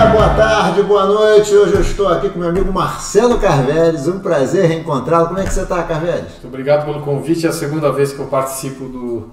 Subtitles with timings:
[0.00, 1.54] dia, boa tarde, boa noite.
[1.54, 4.08] Hoje eu estou aqui com meu amigo Marcelo Carveles.
[4.08, 5.26] Um prazer reencontrá-lo.
[5.26, 6.32] Como é que você está, Carveles?
[6.32, 7.44] Muito obrigado pelo convite.
[7.46, 9.30] É a segunda vez que eu participo do,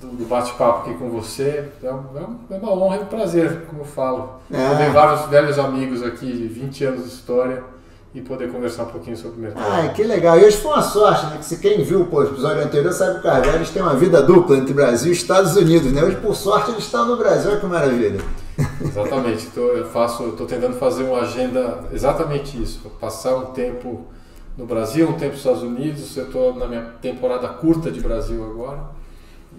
[0.00, 1.68] do, bate-papo aqui com você.
[1.82, 1.90] É, é,
[2.50, 4.40] é uma honra e um prazer, como eu falo.
[4.50, 4.72] É.
[4.72, 7.62] Eu tenho vários velhos amigos aqui de 20 anos de história
[8.14, 9.66] e poder conversar um pouquinho sobre o mercado.
[9.70, 10.38] Ah, que legal.
[10.38, 11.36] E hoje foi uma sorte, né?
[11.38, 14.56] Que se quem viu o episódio anterior sabe que o Carveles tem uma vida dupla
[14.56, 16.02] entre Brasil e Estados Unidos, né?
[16.02, 17.50] Hoje, por sorte, ele está no Brasil.
[17.50, 18.45] Olha que maravilha.
[18.80, 19.48] Exatamente.
[19.56, 22.90] Eu faço, estou tentando fazer uma agenda exatamente isso.
[23.00, 24.06] Passar um tempo
[24.56, 26.16] no Brasil, um tempo nos Estados Unidos.
[26.16, 28.96] Eu estou na minha temporada curta de Brasil agora.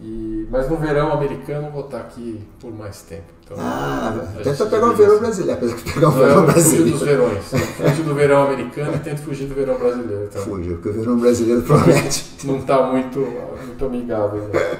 [0.01, 3.23] E, mas no verão americano vou estar aqui por mais tempo.
[3.43, 5.75] Então, ah, tenta pegar o verão brasileiro.
[5.93, 6.91] Pegar o verão brasileiro.
[6.91, 7.45] dos verões.
[7.45, 10.25] Fujo do verão americano e tento fugir do verão brasileiro.
[10.29, 10.43] Então.
[10.43, 12.25] Fugiu, porque o verão brasileiro promete.
[12.43, 13.19] Não está muito,
[13.65, 14.49] muito amigável.
[14.49, 14.77] Né?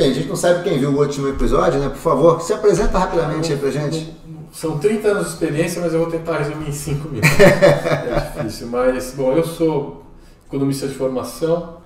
[0.00, 1.90] Bem, a gente não sabe quem viu o último episódio, né?
[1.90, 4.10] Por favor, se apresenta rapidamente aí pra gente.
[4.50, 7.30] São 30 anos de experiência, mas eu vou tentar resumir em 5 minutos.
[7.38, 10.06] é difícil, mas, bom, eu sou
[10.46, 11.76] economista de formação,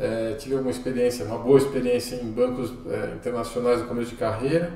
[0.00, 4.72] é, tive uma experiência, uma boa experiência em bancos é, internacionais no começo de carreira.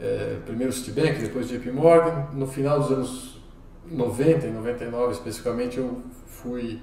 [0.00, 2.26] É, primeiro Citibank, depois JP Morgan.
[2.32, 3.40] No final dos anos
[3.88, 6.80] 90 e 99 especificamente, eu fui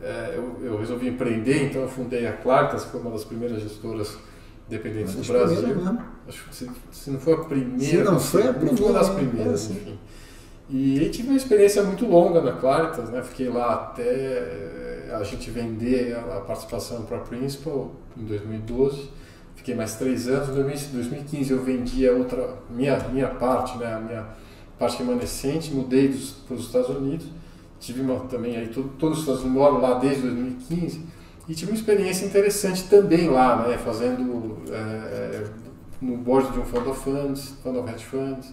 [0.00, 3.62] é, eu, eu, resolvi empreender, então eu fundei a Clartas, que foi uma das primeiras
[3.62, 4.16] gestoras
[4.68, 5.76] dependentes do Brasil.
[6.28, 9.08] Acho que se, se, não foi a primeira, se não foi a primeira, uma das
[9.10, 9.98] primeiras, enfim.
[10.68, 13.22] E aí tive uma experiência muito longa na Clartas, né?
[13.22, 19.10] Fiquei lá até a gente vender a participação para a Principal em 2012.
[19.54, 20.48] Fiquei mais três anos.
[20.48, 24.26] Em 2015 eu vendi a outra, minha, minha parte, né, a minha
[24.76, 26.08] parte remanescente, mudei
[26.46, 27.26] para os Estados Unidos.
[27.78, 31.15] Tive uma, também aí, todo, todos os Estados Unidos moro lá desde 2015
[31.48, 35.44] e tive uma experiência interessante também lá, né, fazendo é, é,
[36.00, 38.52] no board de um fund of funds, fund of hedge funds,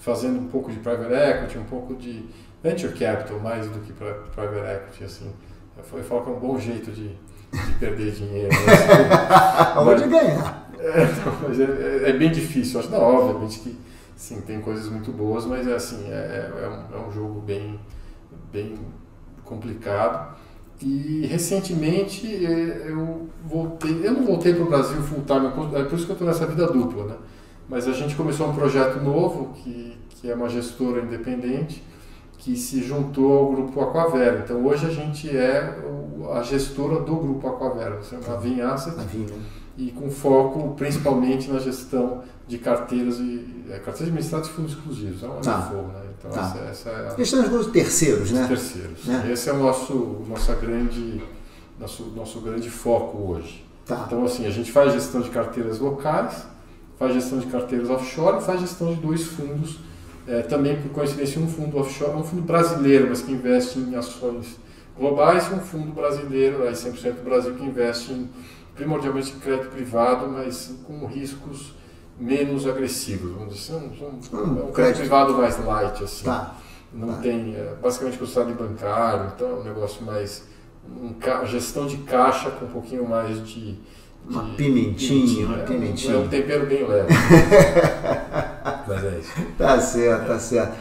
[0.00, 2.24] fazendo um pouco de private equity, um pouco de
[2.62, 5.32] venture capital mais do que private equity, assim.
[5.76, 8.48] Eu falo que é um bom jeito de, de perder dinheiro.
[8.48, 9.76] Né?
[9.80, 10.70] Ou de ganhar.
[10.78, 11.06] É,
[11.48, 12.80] mas é, é, é, bem difícil.
[12.80, 13.76] Acho, não, obviamente que
[14.14, 17.80] sim, tem coisas muito boas, mas é assim, é, é, um, é um jogo bem,
[18.52, 18.78] bem
[19.44, 20.36] complicado.
[20.84, 25.96] E recentemente é, eu voltei, eu não voltei para o Brasil full time, é por
[25.96, 27.14] isso que eu estou nessa vida dupla, né?
[27.66, 31.82] Mas a gente começou um projeto novo, que, que é uma gestora independente,
[32.36, 34.42] que se juntou ao grupo Aquavera.
[34.44, 35.74] Então hoje a gente é
[36.34, 38.94] a gestora do grupo Aquavera, a Vim Asset,
[39.78, 45.22] e com foco principalmente na gestão de carteiras e é, carteiras administradas e fundos exclusivos.
[45.22, 45.62] É uma tá.
[45.62, 46.03] Fogo, né?
[46.24, 46.48] Então tá.
[46.48, 48.46] essa, essa é a gestão dos terceiros, né?
[48.48, 49.04] Terceiros.
[49.04, 49.30] Né?
[49.32, 51.22] Esse é o nosso nossa grande
[51.78, 53.64] nosso nosso grande foco hoje.
[53.84, 54.04] Tá.
[54.06, 56.46] Então assim a gente faz gestão de carteiras locais,
[56.98, 59.78] faz gestão de carteiras offshore, faz gestão de dois fundos
[60.26, 64.58] é, também, por coincidência, um fundo offshore, um fundo brasileiro, mas que investe em ações
[64.96, 68.30] globais, e um fundo brasileiro, aí 100% do Brasil, que investe em,
[68.74, 71.74] primordialmente em crédito privado, mas com riscos
[72.18, 76.24] menos agressivos, vamos dizer assim, um, um, um, um crédito privado mais light, assim.
[76.24, 76.54] Tá.
[76.92, 77.14] Não tá.
[77.14, 80.44] tem, é, basicamente, custado bancário, então é um negócio mais,
[80.88, 81.14] um,
[81.46, 83.78] gestão de caixa com um pouquinho mais de
[84.28, 86.14] uma pimentinha, uma pimentinha.
[86.14, 87.08] É um tempero bem leve.
[88.86, 89.32] Mas é isso.
[89.58, 90.76] Tá certo, tá certo.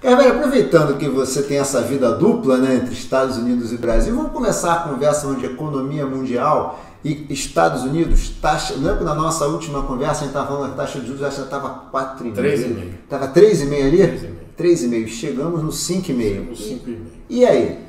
[0.00, 4.32] Carvalho, aproveitando que você tem essa vida dupla né, entre Estados Unidos e Brasil, vamos
[4.32, 10.22] começar a conversa de economia mundial e Estados Unidos, taxa, lembra na nossa última conversa
[10.22, 12.34] a gente estava falando que a taxa de juros já estava 4,5.
[12.34, 12.94] 3,5.
[13.04, 14.36] Estava 3,5 ali?
[14.58, 15.08] 3,5.
[15.08, 16.50] Chegamos no 5,5.
[16.52, 16.96] 5,5.
[17.28, 17.86] E aí?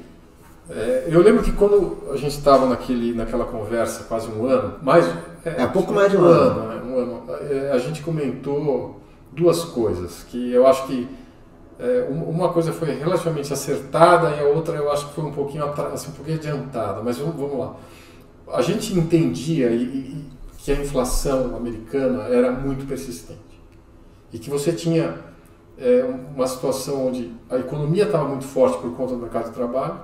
[0.70, 5.06] É, eu lembro que quando a gente estava naquela conversa, quase um ano, mais.
[5.46, 6.60] É, é pouco mais de um, um ano.
[6.60, 6.68] ano.
[6.68, 9.00] Né, um ano é, a gente comentou
[9.32, 11.08] duas coisas que eu acho que
[11.80, 15.64] é, uma coisa foi relativamente acertada e a outra eu acho que foi um pouquinho,
[15.94, 17.02] assim, um pouquinho adiantada.
[17.04, 17.76] Mas vamos, vamos lá.
[18.52, 20.26] A gente entendia e, e,
[20.58, 23.40] que a inflação americana era muito persistente.
[24.32, 25.20] E que você tinha
[25.78, 26.04] é,
[26.36, 30.00] uma situação onde a economia estava muito forte por conta do mercado de trabalho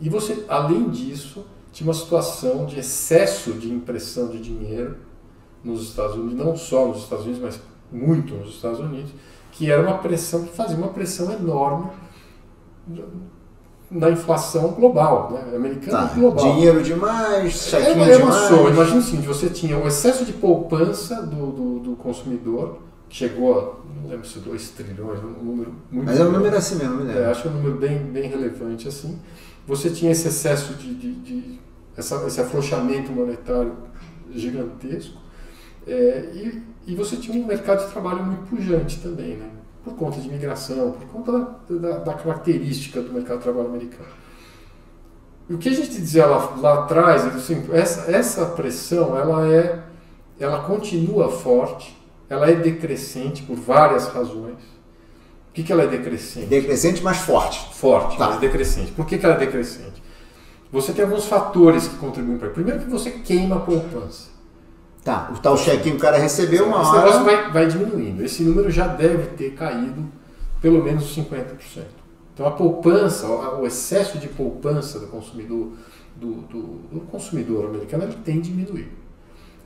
[0.00, 4.96] e você, além disso, tinha uma situação de excesso de impressão de dinheiro
[5.62, 7.60] nos Estados Unidos, não só nos Estados Unidos, mas
[7.92, 9.12] muito nos Estados Unidos,
[9.52, 11.90] que era uma pressão que fazia uma pressão enorme
[13.90, 15.56] na inflação global, né?
[15.56, 16.14] americana tá.
[16.14, 16.52] global.
[16.52, 18.50] Dinheiro demais, é, é demais.
[18.50, 22.78] Imagina o seguinte, você tinha o excesso de poupança do, do, do consumidor,
[23.08, 26.06] que chegou a, não lembro se 2 trilhões, um número muito...
[26.06, 27.20] Mas é um número assim mesmo, né?
[27.20, 29.18] É, acho é um número bem, bem relevante assim
[29.70, 31.60] você tinha esse excesso de, de, de
[31.96, 33.72] essa, esse afrouxamento monetário
[34.32, 35.16] gigantesco
[35.86, 39.48] é, e, e você tinha um mercado de trabalho muito pujante também, né?
[39.84, 44.08] Por conta de imigração, por conta da, da, característica do mercado de trabalho americano.
[45.48, 49.46] E o que a gente dizia lá, lá atrás, é assim, essa, essa pressão ela
[49.46, 49.82] é,
[50.38, 51.96] ela continua forte,
[52.28, 54.58] ela é decrescente por várias razões.
[55.50, 56.46] O que, que ela é decrescente?
[56.46, 57.74] Decrescente, mas forte.
[57.74, 58.28] Forte, tá.
[58.28, 58.92] mas decrescente.
[58.92, 60.00] Por que, que ela é decrescente?
[60.70, 64.29] Você tem alguns fatores que contribuem para Primeiro que você queima a poupança.
[65.10, 67.00] Tá, o tal que o cara recebeu uma Esse hora.
[67.00, 68.24] negócio vai, vai diminuindo.
[68.24, 70.04] Esse número já deve ter caído
[70.62, 71.56] pelo menos 50%.
[72.32, 75.72] Então a poupança, o excesso de poupança do consumidor,
[76.14, 76.62] do, do,
[76.92, 78.92] do consumidor americano, ele tem diminuído.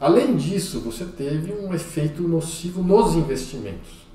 [0.00, 4.06] Além disso, você teve um efeito nocivo nos investimentos.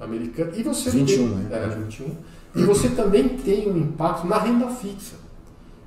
[0.00, 0.52] americana.
[0.56, 1.48] E você 21, tem, né?
[1.52, 2.16] É, 21.
[2.54, 5.16] E você também tem um impacto na renda fixa.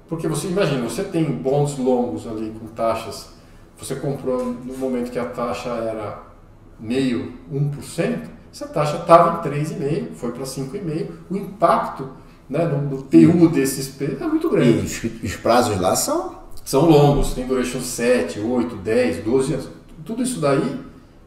[0.07, 3.29] Porque você imagina, você tem bons longos ali com taxas,
[3.77, 6.23] você comprou no momento que a taxa era
[6.79, 12.09] meio, 1%, essa taxa estava em 3,5%, foi para 5,5%, o impacto
[12.49, 14.79] né, no, no PU desses preços é muito grande.
[14.79, 16.43] E os, os, prazos lá são?
[16.63, 19.69] São longos, tem duration 7, 8, 10, 12 anos.
[20.03, 20.79] Tudo isso daí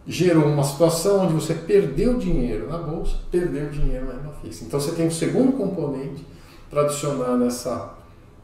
[0.07, 4.65] gerou uma situação onde você perdeu dinheiro na bolsa, perdeu dinheiro na renda fixa.
[4.65, 6.25] Então você tem um segundo componente
[6.71, 7.95] para adicionar nessa,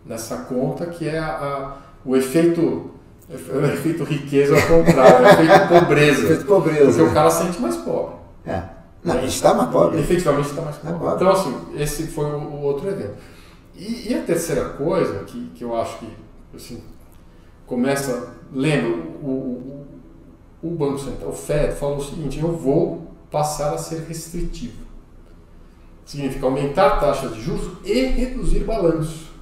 [0.04, 2.90] nessa conta, que é a, a, o efeito
[3.26, 6.22] o efeito riqueza ao contrário, o efeito pobreza.
[6.24, 6.84] efeito pobreza.
[6.84, 8.16] Porque o cara sente mais pobre.
[8.44, 8.73] É.
[9.04, 10.00] Não, está mais pobre.
[10.00, 11.14] Efetivamente está mais pobre.
[11.14, 13.16] Então, assim, esse foi o, o outro evento.
[13.76, 16.08] E, e, a terceira coisa que, que eu acho que
[16.54, 16.82] assim,
[17.66, 18.32] começa.
[18.52, 18.90] Lembra,
[19.22, 19.86] o, o,
[20.62, 24.84] o Banco Central, o Fed, falou o seguinte: eu vou passar a ser restritivo.
[26.06, 29.32] Significa aumentar a taxa de juros e reduzir balanço.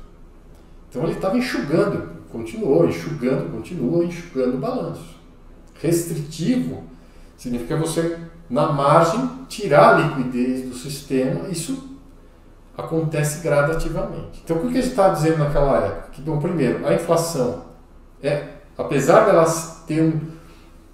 [0.89, 5.17] Então ele estava enxugando, continuou enxugando, continua enxugando o balanço.
[5.81, 6.85] Restritivo
[7.37, 8.19] significa você
[8.53, 11.97] na margem, tirar a liquidez do sistema, isso
[12.77, 14.43] acontece gradativamente.
[14.45, 16.09] Então, o que a gente estava dizendo naquela época?
[16.13, 17.65] Que, bom, primeiro, a inflação,
[18.23, 19.47] é, apesar dela
[19.87, 20.21] ter um,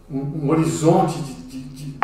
[0.09, 1.99] um, um horizonte de, de, de,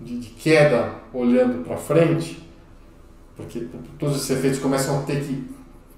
[0.00, 2.46] de, de queda olhando para frente,
[3.34, 3.66] porque
[3.98, 5.50] todos esses efeitos começam a ter que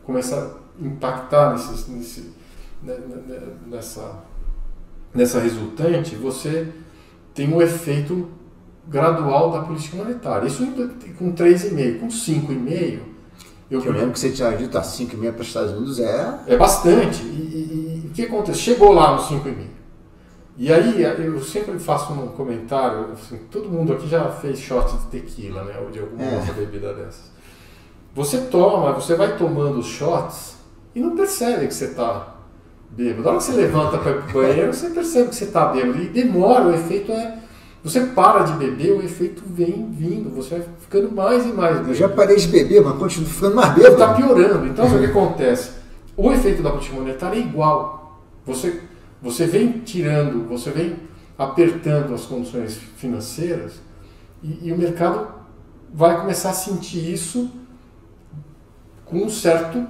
[0.05, 2.21] começar a impactar nesse, nesse,
[2.81, 4.23] né, né, né, nessa,
[5.13, 6.73] nessa resultante, você
[7.41, 8.29] tem um efeito
[8.87, 10.47] gradual da política monetária.
[10.47, 10.63] Isso
[11.19, 12.99] com 3,5, com 5,5.
[13.71, 16.41] Eu, eu lembro que você tinha dito, a 5,5 para os Estados Unidos é.
[16.47, 17.23] É bastante.
[17.23, 18.59] E, e, e o que acontece?
[18.59, 19.55] Chegou lá no 5,5.
[20.59, 25.07] E aí eu sempre faço um comentário, assim, todo mundo aqui já fez shot de
[25.07, 25.79] tequila, né?
[25.81, 26.37] Ou de alguma é.
[26.37, 27.31] outra bebida dessas.
[28.15, 30.57] Você toma, você vai tomando os shots
[30.95, 32.30] e não percebe que você está
[32.91, 33.23] bêbado.
[33.23, 35.67] Na hora que você levanta para ir para o banheiro, você percebe que você está
[35.67, 36.03] bêbado.
[36.03, 37.39] E demora, o efeito é.
[37.83, 41.91] Você para de beber, o efeito vem vindo, você vai ficando mais e mais bêbado.
[41.91, 43.95] Eu já parei de beber, mas continuo ficando mais bêbado.
[43.95, 44.67] Está piorando.
[44.67, 45.71] Então, o que acontece?
[46.17, 48.21] O efeito da política monetária é igual.
[48.45, 48.83] Você,
[49.23, 50.97] você vem tirando, você vem
[51.39, 53.81] apertando as condições financeiras
[54.43, 55.29] e, e o mercado
[55.93, 57.51] vai começar a sentir isso
[59.07, 59.87] com um certo,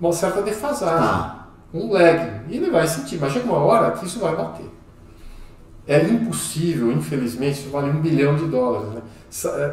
[0.00, 1.04] uma certa defasagem.
[1.04, 1.37] Ah
[1.72, 2.42] um lag.
[2.48, 4.66] E ele vai sentir, mas chega uma hora que isso vai bater.
[5.86, 8.90] É impossível, infelizmente, isso vale um bilhão de dólares.
[8.94, 9.02] Né?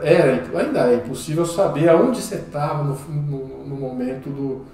[0.01, 4.65] Era, ainda é impossível saber aonde você estava no, no, no, momento do,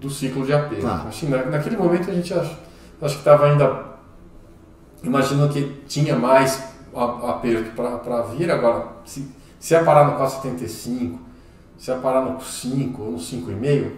[0.00, 0.86] do ciclo de apelo.
[0.86, 1.06] Ah.
[1.08, 2.56] Assim, na, naquele momento a gente acho,
[3.00, 3.92] acho que estava ainda
[5.02, 6.62] imaginando que tinha mais
[6.94, 8.50] aperto para vir.
[8.50, 11.18] Agora, se, se ia parar no 4,75,
[11.78, 13.90] se ia parar no 5 ou no 5,5,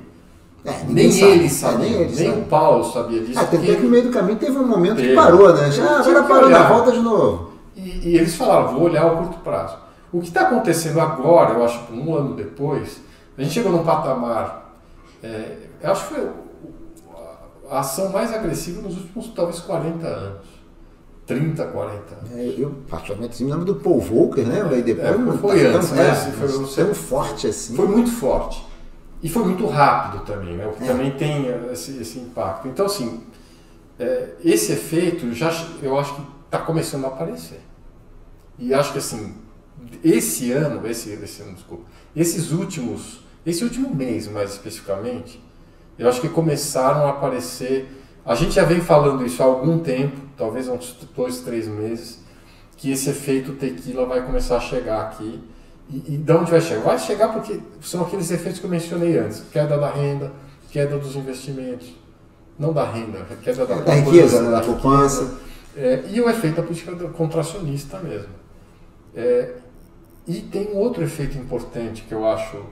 [0.64, 1.33] é, nem sabe.
[1.33, 2.40] ele sabia, é, nem, ele nem sabe.
[2.40, 3.38] o Paulo sabia disso.
[3.38, 5.09] Até porque no meio do caminho teve um momento teve.
[5.09, 5.71] que parou, né?
[5.71, 7.52] Já agora parou na volta de novo.
[7.76, 9.76] E, e, eles falaram, vou olhar o curto prazo.
[10.12, 13.00] O que está acontecendo agora, eu acho que um ano depois,
[13.37, 14.78] a gente chegou num patamar,
[15.23, 16.28] é, eu acho que foi
[17.71, 20.54] a ação mais agressiva nos últimos talvez 40 anos.
[21.26, 22.37] 30, 40 anos.
[22.37, 24.61] É, eu, particularmente, me lembro do Paul Volcker, né?
[24.61, 26.09] É, depois, é, foi antes, tão, né?
[26.09, 27.75] É, foi tão forte assim.
[27.75, 28.64] Foi muito forte.
[29.25, 30.66] E foi muito rápido também, né?
[30.66, 30.87] o que é.
[30.87, 32.69] também tem esse, esse, impacto.
[32.69, 33.23] Então, assim,
[33.99, 35.50] é, esse efeito já
[35.81, 37.61] eu acho que está começando a aparecer.
[38.59, 39.35] E acho que, assim,
[40.04, 45.43] esse ano, esse, esse ano, desculpa, esses últimos, esse último mês mais especificamente,
[45.99, 47.88] eu acho que começaram a aparecer
[48.26, 52.23] A gente já vem falando isso há algum tempo, talvez há uns dois, três meses,
[52.76, 55.43] que esse efeito tequila vai começar a chegar aqui.
[55.88, 56.83] E, e de onde vai chegar?
[56.83, 60.33] Vai chegar porque são aqueles efeitos que eu mencionei antes: queda da renda,
[60.71, 61.95] queda dos investimentos,
[62.59, 65.38] não da renda, queda da, da riqueza, né, da, poupança.
[65.76, 68.33] É, e o efeito da política contracionista mesmo.
[69.14, 69.57] É,
[70.26, 72.64] e tem um outro efeito importante que eu acho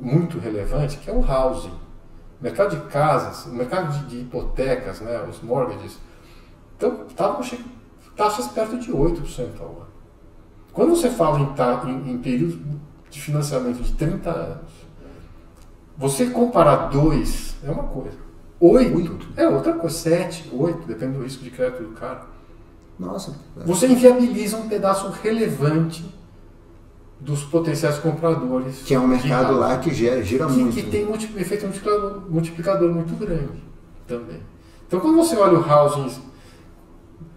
[0.00, 1.72] muito relevante, que é o housing.
[2.40, 5.98] O mercado de casas, o mercado de, de hipotecas, né, os mortgages,
[6.76, 7.40] então, estavam
[8.16, 9.87] taxas perto de 8% ao ano.
[10.72, 12.58] Quando você fala em, em, em períodos
[13.10, 14.72] de financiamento de 30 anos,
[15.96, 18.16] você comparar dois é uma coisa.
[18.60, 19.96] Oito é outra coisa.
[19.96, 22.26] Sete, oito, depende do risco de crédito do cara.
[22.98, 23.36] Nossa.
[23.64, 26.04] Você inviabiliza um pedaço relevante
[27.20, 28.82] dos potenciais compradores.
[28.82, 30.74] Que é um mercado lá que gira, gira que, muito.
[30.74, 33.62] Que tem um efeito multiplicador, multiplicador muito grande
[34.06, 34.40] também.
[34.86, 36.20] Então, quando você olha o housing,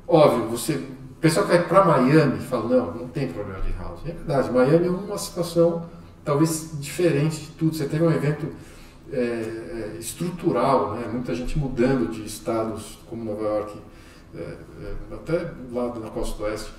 [0.07, 0.83] óbvio, você,
[1.21, 4.09] o pessoal que vai para Miami fala, não, não tem problema de housing.
[4.09, 5.85] É verdade, Miami é uma situação
[6.25, 7.75] talvez diferente de tudo.
[7.75, 8.47] Você teve um evento
[9.13, 11.07] é, é, estrutural, né?
[11.13, 13.77] muita gente mudando de estados como Nova York,
[14.33, 16.73] é, é até lá na costa oeste,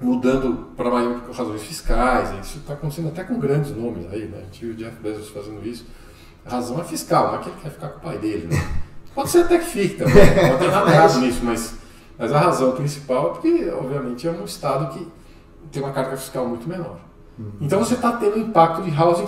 [0.00, 2.30] mudando para Miami por razões fiscais.
[2.44, 4.38] Isso está acontecendo até com grandes nomes aí, né?
[4.38, 5.86] A gente viu o Jeff Bezos fazendo isso.
[6.44, 8.82] A razão é fiscal, não é que ele quer ficar com o pai dele, né?
[9.14, 10.14] Pode ser até que fique também,
[10.50, 11.83] não tem nada errado nisso, mas,
[12.18, 15.06] mas a razão principal é porque, obviamente, é um estado que
[15.70, 16.98] tem uma carga fiscal muito menor.
[17.38, 17.52] Uhum.
[17.60, 19.26] Então você está tendo um impacto de housing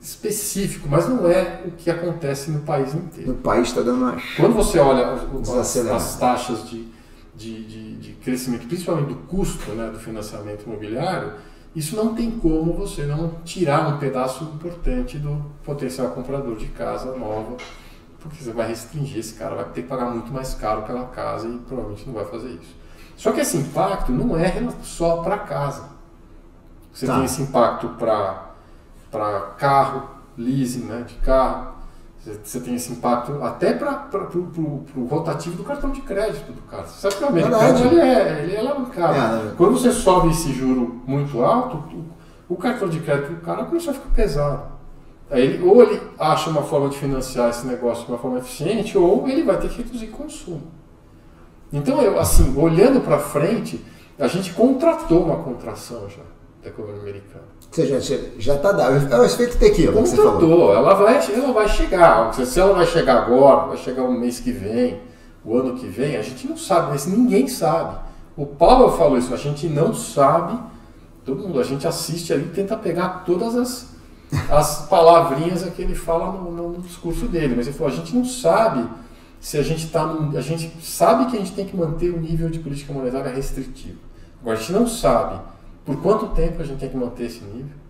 [0.00, 3.32] específico, mas não é o que acontece no país inteiro.
[3.32, 4.16] O país está dando uma...
[4.36, 6.88] Quando você olha as, as taxas de,
[7.36, 11.34] de, de, de, crescimento, principalmente do custo né, do financiamento imobiliário,
[11.74, 17.16] isso não tem como você não tirar um pedaço importante do potencial comprador de casa
[17.16, 17.56] nova,
[18.22, 21.48] porque você vai restringir esse cara, vai ter que pagar muito mais caro pela casa
[21.48, 22.76] e provavelmente não vai fazer isso.
[23.16, 24.52] Só que esse impacto não é
[24.82, 25.84] só para casa.
[26.92, 27.16] Você tá.
[27.16, 31.72] tem esse impacto para carro, leasing né, de carro,
[32.44, 36.84] você tem esse impacto até para o rotativo do cartão de crédito do cara.
[36.84, 39.48] Você sabe que o americano ele é, ele é alavancado.
[39.48, 41.78] É, Quando você sobe esse juro muito alto,
[42.48, 44.71] o, o cartão de crédito do cara começa a ficar pesado.
[45.32, 49.26] Ele, ou ele acha uma forma de financiar esse negócio de uma forma eficiente, ou
[49.26, 50.62] ele vai ter que reduzir consumo.
[51.72, 53.82] Então, eu, assim, olhando para frente,
[54.18, 56.22] a gente contratou uma contração já
[56.62, 57.44] da economia americana.
[57.70, 59.12] Você já, já tá dado.
[59.12, 60.74] É o efeito tequila que você falou.
[60.74, 62.32] Ela vai, ela vai chegar.
[62.34, 65.00] Se ela vai chegar agora, vai chegar o mês que vem,
[65.44, 67.98] o ano que vem, a gente não sabe, mas ninguém sabe.
[68.36, 70.58] O Paulo falou isso, a gente não sabe.
[71.24, 73.91] Todo mundo, a gente assiste ali e tenta pegar todas as,
[74.50, 77.54] as palavrinhas que ele fala no, no, discurso dele.
[77.56, 78.88] Mas ele falou, a gente não sabe
[79.40, 82.48] se a gente está A gente sabe que a gente tem que manter o nível
[82.48, 83.98] de política monetária restritivo.
[84.40, 85.40] Agora, a gente não sabe
[85.84, 87.82] por quanto tempo a gente tem que manter esse nível.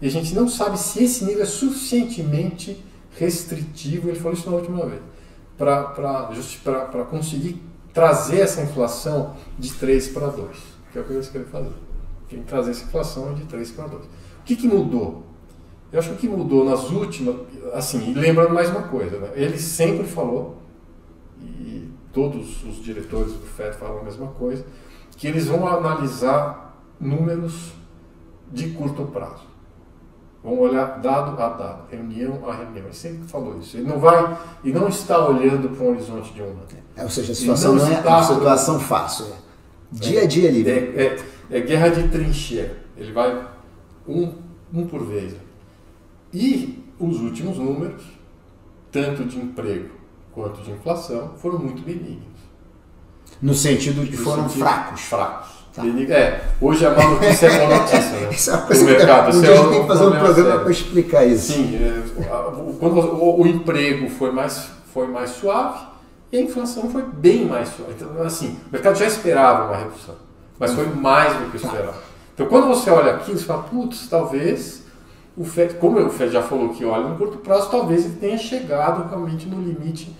[0.00, 2.84] E a gente não sabe se esse nível é suficientemente
[3.18, 5.02] restritivo, ele falou isso na última vez,
[5.56, 7.60] para conseguir
[7.92, 10.56] trazer essa inflação de 3 para 2,
[10.92, 11.72] que é o que eles querem fazer.
[12.28, 14.04] Querem trazer essa inflação de 3 para 2.
[14.04, 14.08] O
[14.44, 15.27] que, que mudou?
[15.90, 17.36] Eu acho que o que mudou nas últimas,
[17.72, 19.30] assim, e lembrando mais uma coisa, né?
[19.34, 20.58] ele sempre falou,
[21.40, 24.64] e todos os diretores do FED falam a mesma coisa,
[25.16, 27.72] que eles vão analisar números
[28.52, 29.48] de curto prazo.
[30.42, 32.84] Vamos olhar dado a dado, reunião a reunião.
[32.84, 33.76] Ele sempre falou isso.
[33.76, 36.62] Ele não vai e não está olhando para um horizonte de um ano.
[36.96, 39.26] É, ou seja, a situação não, não é uma situação fácil.
[39.26, 39.34] É
[39.92, 40.68] dia a dia ali.
[40.68, 41.18] É, é,
[41.50, 42.78] é, guerra de trincheira.
[42.96, 43.46] Ele vai
[44.06, 44.32] um,
[44.72, 45.34] um por vez.
[46.32, 48.02] E os últimos números,
[48.90, 49.90] tanto de emprego
[50.32, 52.38] quanto de inflação, foram muito benignos.
[53.40, 55.00] No sentido de que foram sentido fracos.
[55.02, 55.58] Fracos.
[55.74, 55.84] Tá.
[55.86, 58.28] É, hoje a má notícia é boa notícia, né?
[58.32, 59.26] Isso é uma coisa mercado.
[59.26, 61.52] Um a gente tem que fazer um programa para explicar isso.
[61.52, 62.02] Sim, é,
[62.80, 65.86] quando o, o, emprego foi mais, foi mais suave
[66.32, 67.92] e a inflação foi bem mais suave.
[67.96, 70.16] Então, assim, o mercado já esperava uma redução,
[70.58, 71.68] mas foi mais do que tá.
[71.68, 72.02] esperava.
[72.34, 74.82] Então, quando você olha aqui, você fala, putz, talvez
[75.38, 78.36] o FED, como o FED já falou que olha no curto prazo, talvez ele tenha
[78.36, 80.14] chegado realmente no limite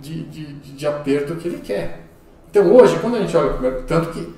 [0.00, 2.06] de, de, de aperto que ele quer.
[2.48, 4.32] Então, hoje, quando a gente olha, tanto que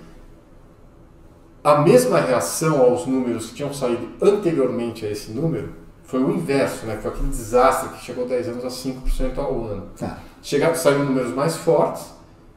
[1.63, 6.87] a mesma reação aos números que tinham saído anteriormente a esse número foi o inverso,
[6.87, 6.97] né?
[6.97, 9.89] Foi aquele desastre que chegou 10 anos a 5% ao ano.
[9.99, 10.21] Tá.
[10.41, 12.16] Chegaram, saíram números mais fortes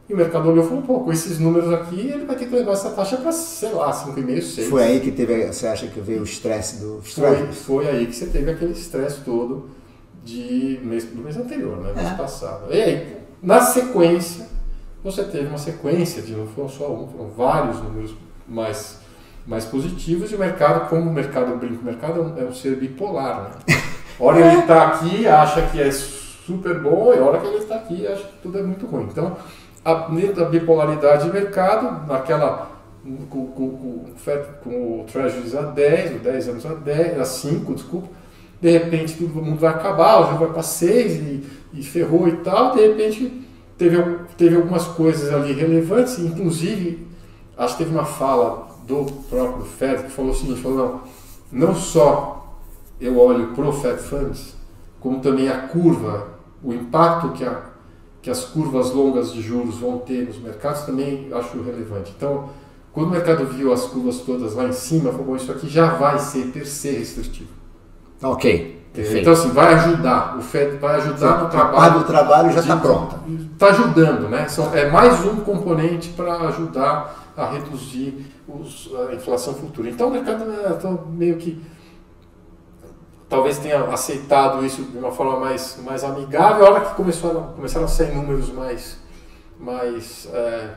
[0.10, 2.56] e o mercado olhou e falou, pô, com esses números aqui ele vai ter que
[2.56, 4.68] levar essa taxa para, sei lá, 5,5, 6.
[4.68, 7.00] Foi aí que teve, você acha que veio o estresse do...
[7.04, 9.70] Foi, foi aí que você teve aquele estresse todo
[10.25, 11.94] de mês, do mês anterior, né?
[11.96, 12.16] Mês é.
[12.16, 12.74] passado.
[12.74, 14.48] E aí, Na sequência,
[15.04, 18.16] você teve uma sequência de não foram só um, foram vários números
[18.48, 18.98] mais,
[19.46, 22.75] mais positivos e o mercado, como o mercado brinca, o mercado é um, é ser
[22.78, 23.44] bipolar.
[23.68, 23.75] Né?
[24.20, 27.75] Hora ele está aqui, acha que é super bom, e a hora que ele está
[27.75, 29.08] aqui, acha que tudo é muito ruim.
[29.10, 29.38] Então,
[29.91, 32.69] a, bipolaridade de mercado, naquela
[33.29, 34.05] com, com, com,
[34.63, 38.08] com o Treasuries a 10, ou 10 anos a 10, a 5, desculpa,
[38.62, 41.43] de repente todo mundo vai acabar, o jogo vai para 6 e,
[41.74, 43.98] e, ferrou e tal, de repente teve,
[44.38, 47.08] teve algumas coisas ali relevantes, inclusive
[47.58, 51.01] acho que teve uma fala do próprio Fed que falou o seguinte, falou,
[51.51, 52.58] não, não só
[53.00, 54.55] eu olho para o Fed Funds,
[55.00, 56.27] como também a curva,
[56.62, 57.69] o impacto que, a,
[58.22, 62.14] que as curvas longas de juros vão ter nos mercados também acho relevante.
[62.16, 62.50] Então,
[62.92, 66.20] quando o mercado viu as curvas todas lá em cima, falou, isso aqui já vai
[66.20, 67.50] ser per se restritivo.
[68.22, 68.80] Ok.
[68.92, 69.22] Perfeito.
[69.22, 70.38] Então, assim, vai ajudar.
[70.38, 71.78] O FED vai ajudar Sim, no trabalho.
[71.78, 73.20] A parte do trabalho já está pronta.
[73.54, 74.48] Está ajudando, né?
[74.74, 79.90] é mais um componente para ajudar a reduzir os, a inflação futura.
[79.90, 81.62] Então, o mercado né, tá meio que
[83.29, 86.65] talvez tenha aceitado isso de uma forma mais, mais amigável.
[86.65, 88.98] A hora que começou a, começaram a sair números mais,
[89.59, 90.69] mais é,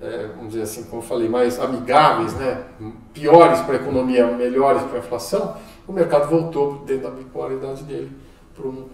[0.00, 2.64] é, vamos dizer assim, como eu falei, mais amigáveis, né?
[3.12, 8.10] piores para a economia, melhores para a inflação, o mercado voltou dentro da bipolaridade dele
[8.54, 8.86] para um,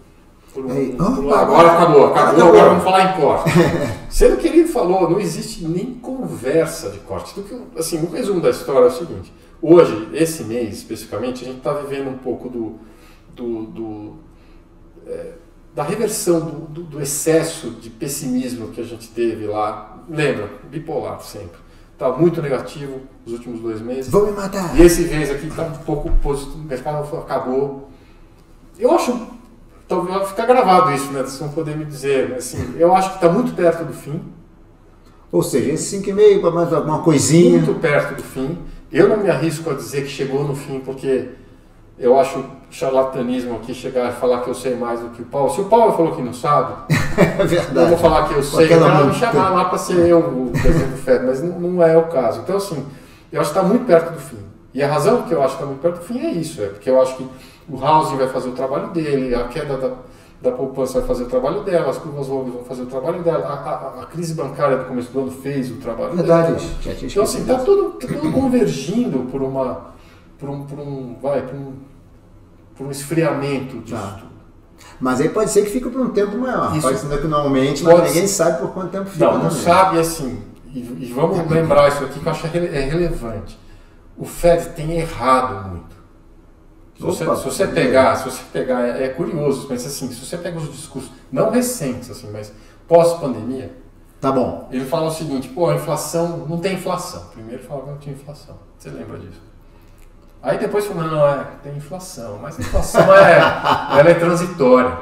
[0.55, 3.51] um, Ei, um, agora acabou, acabou, agora vamos falar em corte.
[4.09, 7.33] Sendo que ele falou, não existe nem conversa de corte.
[7.33, 9.31] que, assim, o resumo da história é o seguinte:
[9.61, 12.79] hoje, esse mês especificamente, a gente está vivendo um pouco do,
[13.35, 14.15] do, do
[15.05, 15.33] é,
[15.77, 19.99] da reversão do, do, excesso de pessimismo que a gente teve lá.
[20.09, 21.59] Lembra, bipolar sempre.
[21.93, 24.09] Está muito negativo nos últimos dois meses.
[24.09, 24.75] Vão me matar.
[24.75, 26.57] E esse mês aqui está um pouco positivo.
[26.57, 27.91] O mercado acabou.
[28.79, 29.27] Eu acho,
[29.87, 31.21] talvez vai ficar gravado isso, né?
[31.21, 32.33] Vocês vão poder me dizer.
[32.33, 34.19] Assim, eu acho que está muito perto do fim.
[35.31, 37.59] Ou seja, esse 5,5 para mais alguma coisinha.
[37.59, 38.57] Muito perto do fim.
[38.91, 41.29] Eu não me arrisco a dizer que chegou no fim, porque
[41.99, 45.49] eu acho charlatanismo aqui chegar e falar que eu sei mais do que o Paulo.
[45.49, 46.73] Se o Paulo falou que não sabe,
[47.17, 47.77] é verdade.
[47.77, 50.91] eu vou falar que eu sei, para me chamar lá para ser eu o presidente
[50.91, 52.41] do FED, mas não, não, é o caso.
[52.41, 52.85] Então, assim,
[53.31, 54.37] eu acho que está muito perto do fim.
[54.73, 56.67] E a razão que eu acho que está muito perto do fim é isso, é
[56.67, 57.27] porque eu acho que
[57.69, 59.91] o housing vai fazer o trabalho dele, a queda da,
[60.41, 63.45] da poupança vai fazer o trabalho dela, as curvas longas vão fazer o trabalho dela,
[63.45, 66.53] a, a, a, crise bancária do começo do ano fez o trabalho verdade.
[66.53, 66.97] dela.
[67.01, 69.95] Então, assim, está tudo, tá tudo convergindo por uma...
[70.37, 71.73] Por um, por um, vai, por um
[72.77, 74.21] por um esfriamento disso tá.
[74.99, 76.71] Mas aí pode ser que fique por um tempo maior.
[76.73, 79.25] Isso pode ser que normalmente, mas ninguém sabe por quanto tempo fica.
[79.25, 80.39] Não, não sabe assim.
[80.71, 83.59] E, e vamos lembrar isso aqui que eu acho que é relevante.
[84.15, 85.96] O Fed tem errado muito.
[86.97, 90.25] Se você, Opa, se você pegar, se você pegar, é, é curioso, mas assim, se
[90.25, 92.51] você pega os discursos, não recentes, assim, mas
[92.87, 93.71] pós-pandemia,
[94.19, 94.67] tá bom.
[94.71, 97.25] Ele fala o seguinte, pô, a inflação, não tem inflação.
[97.33, 98.57] Primeiro falava que não tinha inflação.
[98.79, 99.39] Você lembra disso?
[100.41, 103.37] Aí depois falou, não, é, tem inflação, mas a inflação é,
[103.99, 104.97] ela é transitória.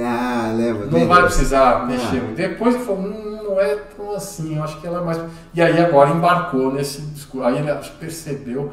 [0.00, 0.86] Ah, lembra.
[0.86, 1.86] Não vai precisar ah.
[1.86, 2.36] mexer muito.
[2.36, 5.20] Depois ele falou, hum, não é tão assim, eu acho que ela é mais.
[5.54, 7.46] E aí agora embarcou nesse discurso.
[7.46, 8.72] Aí ele percebeu.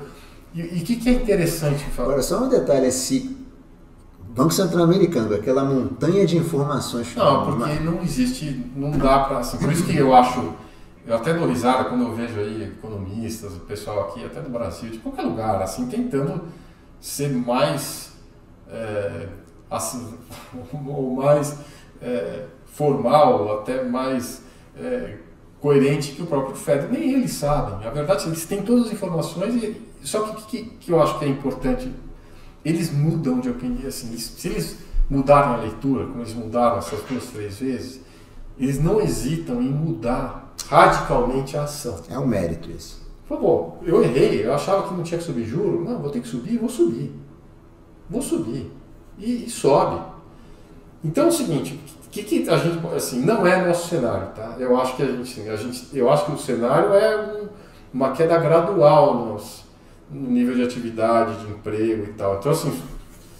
[0.53, 2.09] E o que, que é interessante falar?
[2.09, 3.35] Agora, só um detalhe, esse
[4.29, 7.15] Banco Central Americano, aquela montanha de informações.
[7.15, 9.39] Não, porque não existe, não dá para.
[9.39, 10.53] Assim, por isso que eu acho
[11.05, 14.89] eu até dou risada quando eu vejo aí economistas, o pessoal aqui, até do Brasil,
[14.89, 16.45] de qualquer lugar, assim, tentando
[17.01, 18.13] ser mais,
[18.69, 19.27] é,
[19.69, 20.13] assim,
[20.87, 21.59] ou mais
[22.01, 24.43] é, formal, até mais
[24.77, 25.17] é,
[25.59, 26.87] coerente que o próprio Fed.
[26.89, 27.85] Nem eles sabem.
[27.85, 31.19] A verdade, eles têm todas as informações, e, só que o que, que, eu acho
[31.19, 31.91] que é importante,
[32.63, 34.77] eles mudam de opinião, assim, se eles
[35.09, 38.01] mudarem a leitura, como eles mudaram essas duas, três vezes,
[38.57, 41.99] eles não hesitam em mudar radicalmente a ação.
[42.09, 43.01] É um mérito isso.
[43.27, 45.83] Por favor, eu errei, eu achava que não tinha que subir juro.
[45.83, 47.11] Não, vou ter que subir, vou subir.
[48.09, 48.71] Vou subir.
[49.17, 50.01] E, e sobe.
[51.03, 51.79] Então é o seguinte,
[52.13, 54.55] que, que a gente, assim, não é nosso cenário, tá?
[54.59, 57.47] Eu acho que a gente, a gente eu acho que o cenário é um,
[57.91, 59.37] uma queda gradual no,
[60.13, 62.37] no nível de atividade, de emprego e tal.
[62.37, 62.71] Então, assim,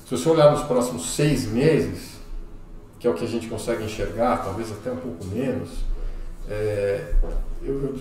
[0.06, 2.14] se você olhar nos próximos seis meses,
[3.00, 5.70] que é o que a gente consegue enxergar, talvez até um pouco menos,
[6.50, 7.14] é,
[7.62, 7.96] eu,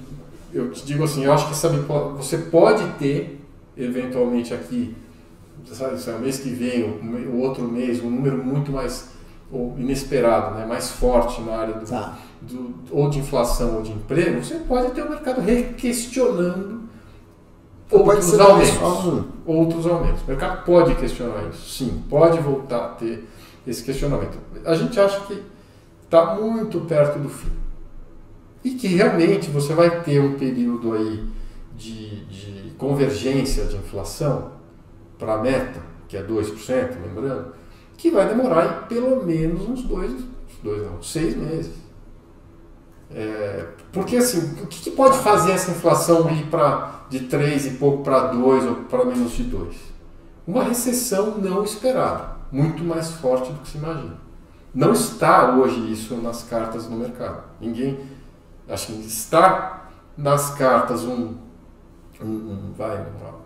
[0.52, 1.78] eu, te digo assim, eu acho que sabe,
[2.16, 3.40] você pode ter,
[3.76, 4.96] eventualmente aqui,
[5.66, 9.10] sabe, o mês que vem, o, outro mês, um número muito mais
[9.50, 12.18] ou inesperado, né, mais forte na área do, tá.
[12.40, 16.81] do, ou de inflação ou de emprego, você pode ter o mercado requestionando
[17.92, 19.24] outros aumentos.
[19.46, 20.22] Outros aumentos.
[20.22, 23.28] O mercado pode questionar isso, sim, pode voltar a ter
[23.66, 24.38] esse questionamento.
[24.64, 25.42] A gente acha que
[26.04, 27.50] está muito perto do fim.
[28.64, 31.24] E que realmente você vai ter um período aí
[31.76, 34.52] de, de convergência de inflação
[35.18, 37.54] para a meta, que é 2%, lembrando,
[37.96, 40.12] que vai demorar pelo menos uns dois,
[40.62, 41.72] dois não, seis meses.
[43.14, 47.70] É, porque assim, o que, que, pode fazer essa inflação ir para de 3 e
[47.72, 49.76] pouco para 2 ou para menos de 2?
[50.46, 54.16] Uma recessão não esperada, muito mais forte do que se imagina.
[54.74, 57.44] Não está hoje isso nas cartas no mercado.
[57.60, 58.00] Ninguém.
[58.66, 61.34] Acho que está nas cartas um,
[62.22, 63.42] um, um vai, uma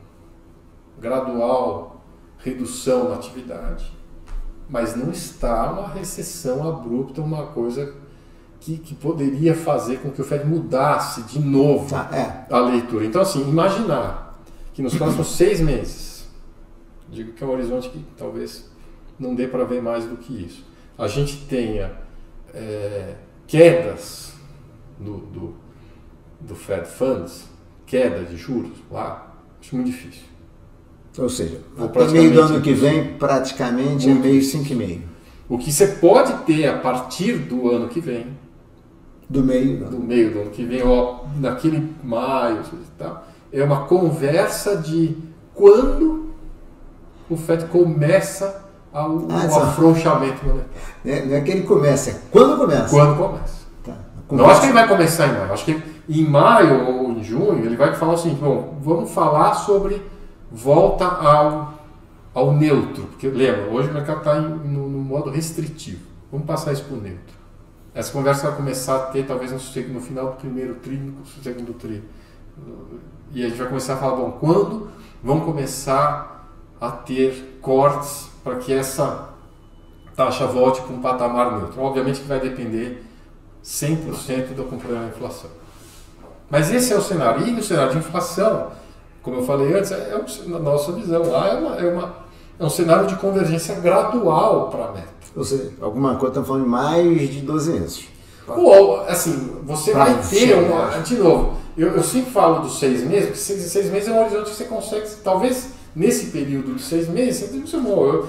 [1.01, 2.01] gradual
[2.39, 3.93] redução na atividade,
[4.69, 7.95] mas não está uma recessão abrupta, uma coisa
[8.61, 12.55] que, que poderia fazer com que o Fed mudasse de novo ah, é.
[12.55, 13.05] a leitura.
[13.05, 14.41] Então, assim, imaginar
[14.73, 16.27] que nos próximos seis meses,
[17.09, 18.71] digo que é um horizonte que talvez
[19.19, 20.65] não dê para ver mais do que isso,
[20.99, 21.93] a gente tenha
[22.53, 23.15] é,
[23.47, 24.33] quedas
[24.99, 25.55] do, do,
[26.41, 27.45] do Fed Funds,
[27.87, 30.25] queda de juros lá, acho muito difícil.
[31.19, 35.01] Ou seja, até meio do ano que vem, praticamente é meio 5,5.
[35.49, 38.27] O que você pode ter a partir do ano que vem
[39.29, 39.85] do meio.
[39.85, 42.63] Do meio do ano que vem, ó, naquele maio
[42.97, 43.27] tal.
[43.53, 45.17] É uma conversa de
[45.55, 46.31] quando
[47.29, 50.71] o FED começa ao, ah, ao afrouxamento monetário.
[51.05, 52.89] É, não é que ele começa, é quando começa.
[52.89, 53.67] Quando começa.
[53.85, 53.95] Tá.
[54.31, 55.53] Não acho que ele vai começar em maio.
[55.53, 60.03] Acho que em maio ou em junho ele vai falar assim, bom, vamos falar sobre
[60.51, 61.75] volta ao,
[62.33, 63.05] ao neutro.
[63.05, 66.01] Porque lembra, hoje o mercado está no, no modo restritivo.
[66.31, 67.37] Vamos passar isso para o neutro.
[67.97, 69.59] Essa conversa vai começar a ter talvez no,
[69.95, 72.05] no final do primeiro tri, no segundo tri.
[73.33, 74.91] E a gente vai começar a falar, bom, quando
[75.25, 76.47] vão começar
[76.79, 79.31] a ter cortes para que essa
[80.15, 81.81] taxa volte para um patamar neutro?
[81.81, 83.03] Obviamente que vai depender
[83.65, 85.51] 100% do acompanhamento da inflação.
[86.51, 87.47] Mas esse é o cenário.
[87.49, 88.73] E o cenário de inflação,
[89.23, 92.15] como eu falei antes, é, é na nossa visão lá, é, uma, é, uma,
[92.59, 95.16] é um cenário de convergência gradual para a meta.
[95.37, 98.05] Ou seja, alguma coisa, estamos falando de mais de 12 meses.
[98.49, 100.89] Ou, assim, você pra vai ter uma.
[101.01, 104.21] De novo, eu, eu, sempre falo dos seis meses, porque seis, seis, meses é um
[104.21, 108.29] horizonte que você consegue, talvez nesse período de seis meses, você eu,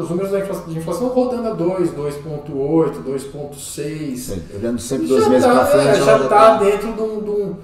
[0.00, 0.30] os números
[0.66, 4.38] de inflação rodando a 2, 2,8, 2,6.
[4.54, 5.88] Olhando sempre 12 meses tá, para frente.
[5.88, 7.56] É, já está tá dentro de um, de, um,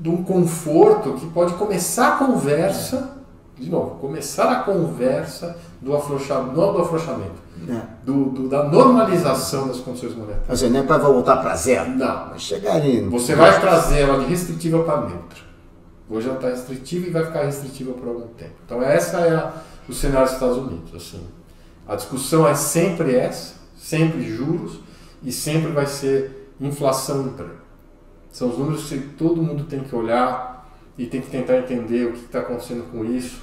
[0.00, 3.15] de um conforto que pode começar a conversa,
[3.58, 7.80] de novo, começar a conversa do afrouxamento, não do afrouxamento, é.
[8.04, 10.46] do, do, da normalização das condições monetárias.
[10.62, 11.90] Mas não é para voltar para zero.
[11.90, 12.28] Não.
[12.30, 13.00] Mas chegar ali.
[13.02, 15.38] Você vai trazer ela de restritiva para neutra.
[16.08, 18.52] Hoje ela está restritiva e vai ficar restritiva por algum tempo.
[18.64, 19.52] Então essa é a,
[19.88, 20.94] o cenário dos Estados Unidos.
[20.94, 21.26] Assim.
[21.88, 24.80] A discussão é sempre essa, sempre juros
[25.22, 27.66] e sempre vai ser inflação e emprego.
[28.30, 30.55] São os números que todo mundo tem que olhar
[30.98, 33.40] e tem que tentar entender o que está acontecendo com isso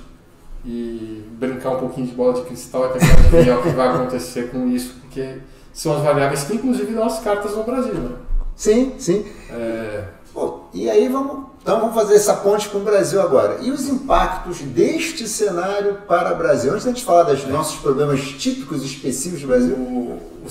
[0.65, 4.49] e brincar um pouquinho de bola de cristal e tentar adivinhar o que vai acontecer
[4.49, 5.39] com isso, porque
[5.73, 8.15] são as variáveis que inclusive dão as cartas no Brasil, né?
[8.55, 9.25] Sim, sim.
[9.49, 10.03] É...
[10.33, 13.59] Bom, e aí vamos, então vamos fazer essa ponte com o Brasil agora.
[13.61, 16.71] E os impactos deste cenário para o Brasil?
[16.71, 19.75] Antes da gente falar dos nossos problemas típicos específicos do Brasil.
[19.75, 20.47] O, o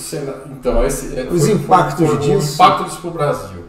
[0.53, 2.53] então, esse, é, os foi, impactos foi, foi, disso.
[2.53, 3.65] O impacto disso para o Brasil.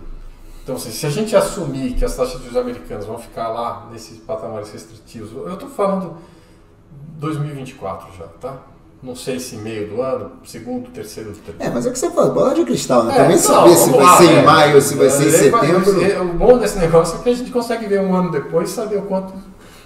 [0.63, 4.17] Então, assim, se a gente assumir que as taxas dos americanos vão ficar lá nesses
[4.19, 6.15] patamares restritivos, eu estou falando
[7.19, 8.57] 2024 já, tá?
[9.01, 11.57] Não sei se meio do ano, segundo, terceiro, terceiro.
[11.59, 13.13] É, mas é o que você fala, bola de cristal, né?
[13.13, 16.21] É, Também saber se vai lá, ser é, em maio se vai ser em setembro.
[16.21, 18.99] o bom desse negócio é que a gente consegue ver um ano depois e saber
[18.99, 19.33] o quanto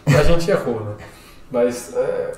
[0.05, 0.95] a gente errou, né?
[1.49, 2.33] Mas, é,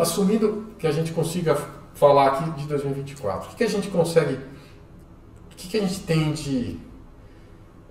[0.00, 1.58] assumindo que a gente consiga
[1.94, 5.98] falar aqui de 2024, o que, que a gente consegue, o que, que a gente
[6.00, 6.78] tem de,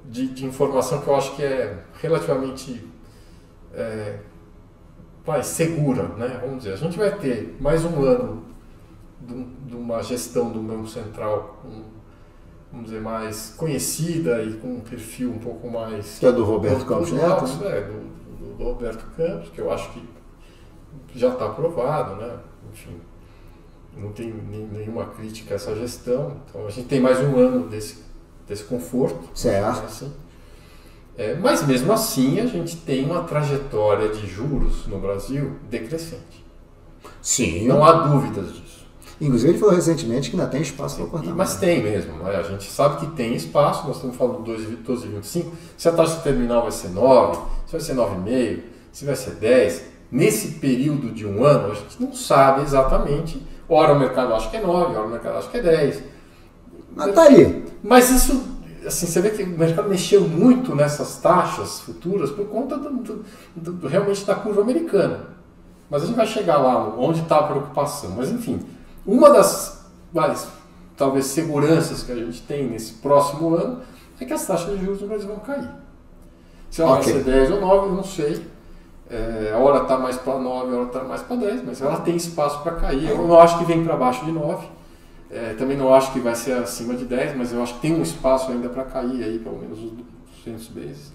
[0.10, 2.84] de, de, informação que eu acho que é relativamente
[3.74, 4.17] é,
[5.24, 6.39] vai, segura, né?
[6.41, 8.43] Vamos dizer, a gente vai ter mais um ano
[9.22, 11.63] de, uma gestão do Banco Central,
[12.72, 16.17] vamos dizer, mais conhecida e com um perfil um pouco mais...
[16.17, 17.63] Que é do Roberto Campos Neto?
[17.65, 20.04] É, do, do, Roberto Campos, que eu acho que
[21.15, 22.39] já está aprovado, né?
[22.72, 23.00] Enfim,
[23.95, 26.38] não tem nenhuma crítica a essa gestão.
[26.50, 28.04] Então a gente tem mais um ano desse,
[28.49, 29.29] desse conforto.
[29.33, 29.77] Certo.
[29.77, 30.12] Né, assim.
[31.15, 36.45] É, mas mesmo assim a gente tem uma trajetória de juros no Brasil decrescente.
[37.21, 37.67] Sim.
[37.67, 38.69] Não há dúvidas disso.
[39.21, 41.35] Inclusive ele falou recentemente que ainda tem espaço para cortar.
[41.35, 42.13] Mas tem mesmo.
[42.23, 42.35] Né?
[42.38, 45.45] A gente sabe que tem espaço, nós estamos falando de 12,25.
[45.77, 48.59] Se a taxa terminal vai ser 9, se vai ser 9,5,
[48.93, 53.45] se vai ser 10, nesse período de um ano a gente não sabe exatamente.
[53.67, 56.01] Ora o mercado acha que é 9, ora o mercado acha que é 10.
[56.95, 57.65] Mas tá ali.
[57.84, 58.43] Mas isso,
[58.86, 63.25] assim, você vê que o mercado mexeu muito nessas taxas futuras por conta do, do,
[63.56, 65.28] do, realmente da curva americana.
[65.89, 68.12] Mas a gente vai chegar lá onde está a preocupação.
[68.17, 68.60] Mas enfim,
[69.06, 70.47] uma das várias,
[70.95, 73.82] talvez seguranças que a gente tem nesse próximo ano
[74.19, 75.69] é que as taxas de juros no Brasil vão cair.
[76.69, 77.13] Se ela okay.
[77.13, 78.45] vai ser 10 ou 9, eu não sei.
[79.10, 81.97] É, a hora está mais para 9, a hora está mais para 10, mas ela
[82.02, 83.10] tem espaço para cair.
[83.10, 84.67] Eu não acho que vem para baixo de 9.
[85.30, 87.94] É, também não acho que vai ser acima de 10, mas eu acho que tem
[87.94, 89.92] um espaço ainda para cair aí, pelo menos os
[90.44, 91.13] 200 bases,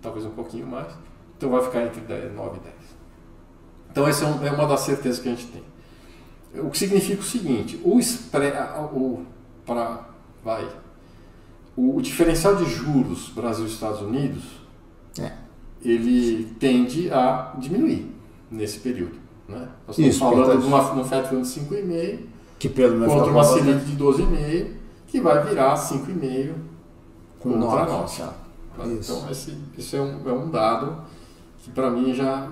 [0.00, 0.88] talvez um pouquinho mais.
[1.36, 2.74] Então vai ficar entre 10, 9 e 10.
[3.90, 5.62] Então essa é, um, é uma das certezas que a gente tem.
[6.62, 9.26] O que significa o seguinte, o, o,
[9.66, 10.08] pra,
[10.42, 10.66] vai,
[11.76, 14.42] o, o diferencial de juros Brasil e Estados Unidos,
[15.18, 15.32] é.
[15.82, 18.10] ele tende a diminuir
[18.50, 19.18] nesse período.
[19.48, 19.68] Né?
[19.86, 22.18] Nós estamos Isso, falando de uma, um FED de 5,5
[22.60, 24.66] que pelo menos contra uma Selic de 12,5
[25.08, 26.52] que vai virar 5,5
[27.40, 28.22] com contra 9.
[28.78, 30.98] Então esse, isso é um, é um dado
[31.62, 32.48] que para mim já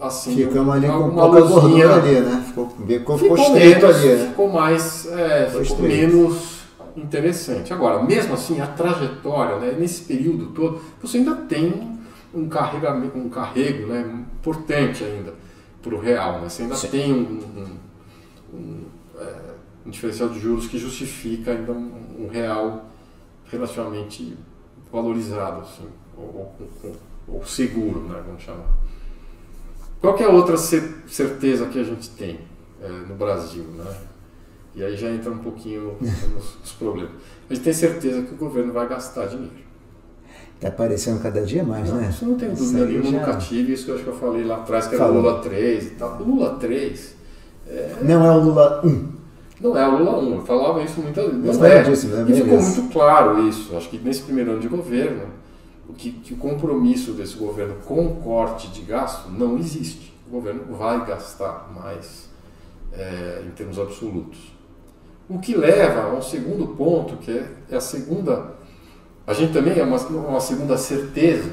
[0.00, 2.44] assim, Ficamos ali com pouca gordura ali, né?
[2.46, 4.28] Ficou, ficou, ficou estreito ali, né?
[4.28, 6.56] Ficou mais, é, ficou, ficou menos
[6.96, 7.72] interessante.
[7.72, 11.98] Agora, mesmo assim, a trajetória, né, nesse período todo, você ainda tem
[12.34, 14.04] um carregamento, um carrego, né,
[14.38, 15.34] importante ainda
[15.82, 16.48] para o real, né?
[16.48, 16.88] Você ainda Sim.
[16.88, 17.40] tem um,
[18.54, 18.84] um, um,
[19.86, 22.86] um, diferencial de juros que justifica ainda um, real
[23.50, 24.36] relativamente
[24.92, 26.96] valorizado, assim, ou, ou,
[27.28, 28.66] ou seguro, né, vamos chamar.
[30.00, 32.40] Qual é a outra certeza que a gente tem
[32.82, 33.64] é, no Brasil?
[33.64, 33.96] Né?
[34.74, 37.12] E aí já entra um pouquinho nos, nos problemas.
[37.48, 39.66] A gente tem certeza que o governo vai gastar dinheiro.
[40.56, 42.08] Está aparecendo cada dia mais, não, né?
[42.08, 43.18] Isso não tem dúvida nenhuma, já...
[43.18, 43.72] nunca tive.
[43.74, 45.20] Isso que eu acho que eu falei lá atrás, que era Falou.
[45.20, 46.20] o Lula 3 e tal.
[46.20, 47.16] O Lula 3...
[47.68, 47.96] É...
[48.02, 49.12] Não é o Lula 1.
[49.60, 50.34] Não é o Lula 1.
[50.34, 51.58] Eu falava isso muitas vezes.
[51.58, 51.82] Não é.
[51.82, 52.26] Disso, né?
[52.28, 53.76] E ficou muito claro isso.
[53.76, 55.22] Acho que nesse primeiro ano de governo
[55.96, 60.14] que, que o compromisso desse governo com o corte de gasto não existe.
[60.28, 62.28] O governo vai gastar mais
[62.92, 64.38] é, em termos absolutos.
[65.28, 68.54] O que leva a um segundo ponto, que é, é a segunda.
[69.26, 71.50] A gente também é uma, uma segunda certeza,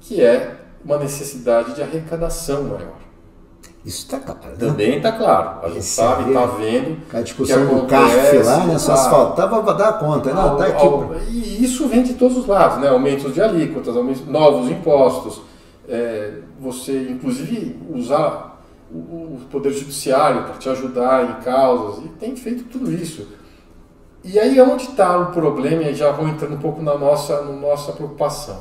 [0.00, 2.98] que é uma necessidade de arrecadação maior.
[3.84, 4.40] Isso está claro.
[4.44, 4.56] Né?
[4.58, 5.58] Também está claro.
[5.62, 6.98] A gente Esse sabe, está vendo.
[7.12, 8.78] A discussão do CARF lá, né?
[8.78, 10.32] Só asfaltava para dar conta.
[10.32, 10.86] Não, tá aqui.
[11.30, 12.88] e isso vem de todos os lados, né?
[12.88, 15.42] Aumentos de alíquotas, aumentos, novos impostos.
[15.88, 22.04] É, você, inclusive, usar o, o Poder Judiciário para te ajudar em causas.
[22.04, 23.26] E tem feito tudo isso.
[24.24, 27.52] E aí onde está o problema, e já vou entrando um pouco na nossa, na
[27.52, 28.60] nossa preocupação.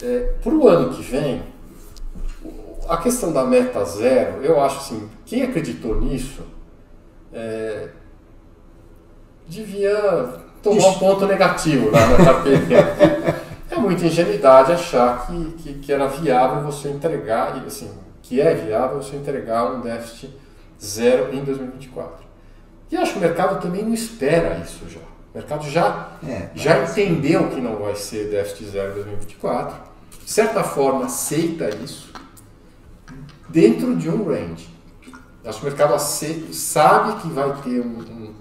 [0.00, 1.42] É, para o ano que vem,
[2.88, 6.42] a questão da meta zero, eu acho assim, quem acreditou nisso
[7.32, 7.88] é,
[9.46, 13.42] devia tomar um ponto negativo lá na carteira.
[13.70, 17.90] é muita ingenuidade achar que, que, que, era viável você entregar, assim,
[18.22, 20.34] que é viável você entregar um déficit
[20.82, 22.26] zero em 2024.
[22.90, 25.00] E acho que o mercado também não espera isso já.
[25.00, 29.76] O mercado já, é, já entendeu que não vai ser déficit zero em 2024.
[30.24, 32.10] De certa forma, aceita isso
[33.48, 34.68] dentro de um range.
[35.44, 38.34] Acho que o mercado sabe que vai ter um,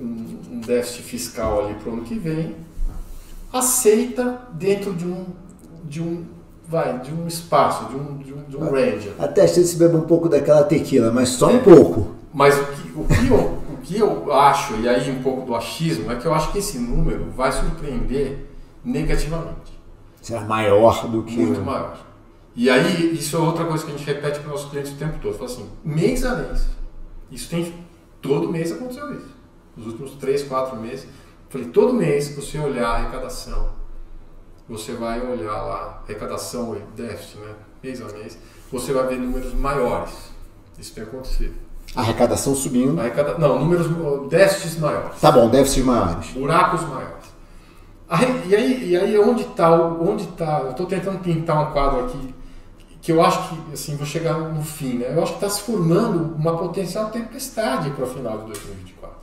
[0.00, 2.56] um, um déficit fiscal ali para o ano que vem,
[3.52, 5.26] aceita dentro de um,
[5.84, 6.24] de um,
[6.66, 9.12] vai, de um espaço, de um, de um, de um range.
[9.18, 12.14] Até se você bebe um pouco daquela tequila, mas só é, um pouco.
[12.32, 15.54] Mas o que, o, que eu, o que eu acho, e aí um pouco do
[15.54, 18.46] achismo, é que eu acho que esse número vai surpreender
[18.84, 19.78] negativamente.
[20.22, 21.36] Será maior do que.
[21.36, 22.09] Muito maior.
[22.54, 24.96] E aí, isso é outra coisa que a gente repete para os nossos clientes o
[24.96, 25.34] tempo todo.
[25.34, 26.66] Fala assim, mês a mês.
[27.30, 27.74] Isso tem.
[28.20, 29.28] Todo mês aconteceu isso.
[29.76, 31.06] Nos últimos 3, 4 meses.
[31.48, 33.70] Falei, todo mês você olhar a arrecadação,
[34.68, 37.54] você vai olhar lá, arrecadação e déficit, né?
[37.82, 38.38] Mês a mês,
[38.70, 40.12] você vai ver números maiores.
[40.78, 41.54] Isso tem acontecido.
[41.96, 43.00] Arrecadação subindo.
[43.00, 43.36] Arrecada...
[43.36, 43.88] Não, números,
[44.28, 45.20] déficits maiores.
[45.20, 46.30] Tá bom, déficits maiores.
[46.30, 47.26] Buracos maiores.
[48.46, 49.74] E aí, e aí onde está?
[49.74, 52.34] Onde tá, eu estou tentando pintar um quadro aqui
[53.00, 55.12] que eu acho que, assim, vou chegar no fim, né?
[55.14, 59.16] Eu acho que está se formando uma potencial tempestade para o final de 2024.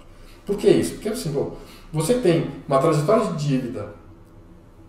[0.45, 0.95] Por que isso?
[0.95, 1.55] Porque, assim, bom,
[1.93, 3.93] você tem uma trajetória de dívida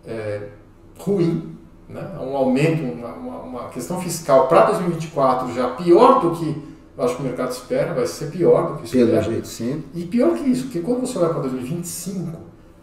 [0.05, 0.49] é,
[0.97, 1.55] ruim,
[1.87, 2.17] né?
[2.19, 7.21] um aumento, uma, uma questão fiscal para 2024 já pior do que eu acho que
[7.21, 9.07] o mercado espera, vai ser pior do que espera.
[9.07, 9.85] Pelo jeito, sim.
[9.95, 12.37] E pior que isso, porque quando você olha para 2025,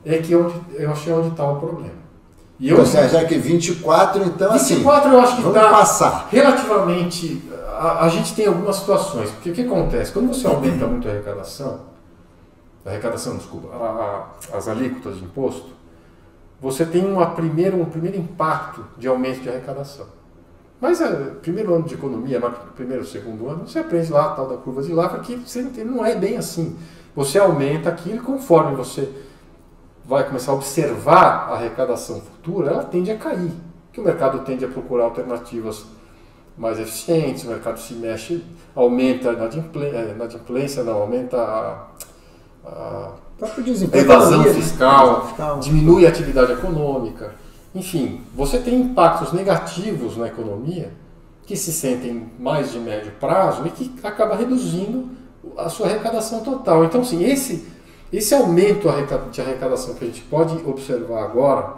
[0.07, 2.06] é que é onde, eu achei onde está o problema.
[2.59, 4.75] E eu, você acha que 24, então 24 assim.
[4.77, 6.29] 24 eu acho que está passar.
[6.31, 7.43] relativamente.
[7.79, 9.31] A, a, gente tem algumas situações.
[9.31, 10.11] Porque o que acontece?
[10.11, 11.81] Quando você aumenta muito a arrecadação,
[12.85, 15.77] arrecadação, desculpa, a, a, as alíquotas de imposto,
[16.61, 20.07] você tem uma primeira, um primeiro impacto de aumento de arrecadação.
[20.81, 21.11] Mas é,
[21.43, 22.41] primeiro ano de economia,
[22.75, 26.05] primeiro, segundo ano, você aprende lá a tal da curva de Laffer que você não
[26.05, 26.77] é bem assim.
[27.15, 29.11] Você aumenta aquilo conforme você
[30.07, 33.53] vai começar a observar a arrecadação futura, ela tende a cair.
[33.93, 35.85] Que o mercado tende a procurar alternativas
[36.57, 38.43] mais eficientes, o mercado se mexe,
[38.75, 41.87] aumenta a inadimplência, não, aumenta a,
[42.65, 43.13] a
[43.93, 47.35] evasão fiscal, fiscal, diminui a atividade econômica.
[47.75, 50.93] Enfim, você tem impactos negativos na economia
[51.45, 55.11] que se sentem mais de médio prazo e que acaba reduzindo
[55.57, 56.85] a sua arrecadação total.
[56.85, 57.67] Então, assim, esse,
[58.13, 58.89] esse aumento
[59.31, 61.75] de arrecadação que a gente pode observar agora,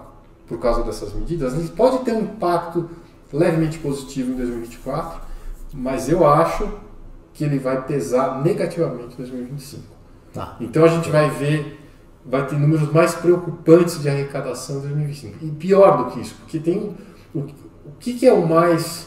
[0.46, 2.88] por causa dessas medidas, ele pode ter um impacto
[3.32, 5.20] levemente positivo em 2024,
[5.74, 6.68] mas eu acho
[7.34, 9.82] que ele vai pesar negativamente em 2025.
[10.32, 10.56] Tá.
[10.60, 11.80] Então a gente vai ver,
[12.24, 15.44] vai ter números mais preocupantes de arrecadação em 2025.
[15.44, 16.96] E pior do que isso, porque tem
[17.34, 19.06] o, o que, que é o mais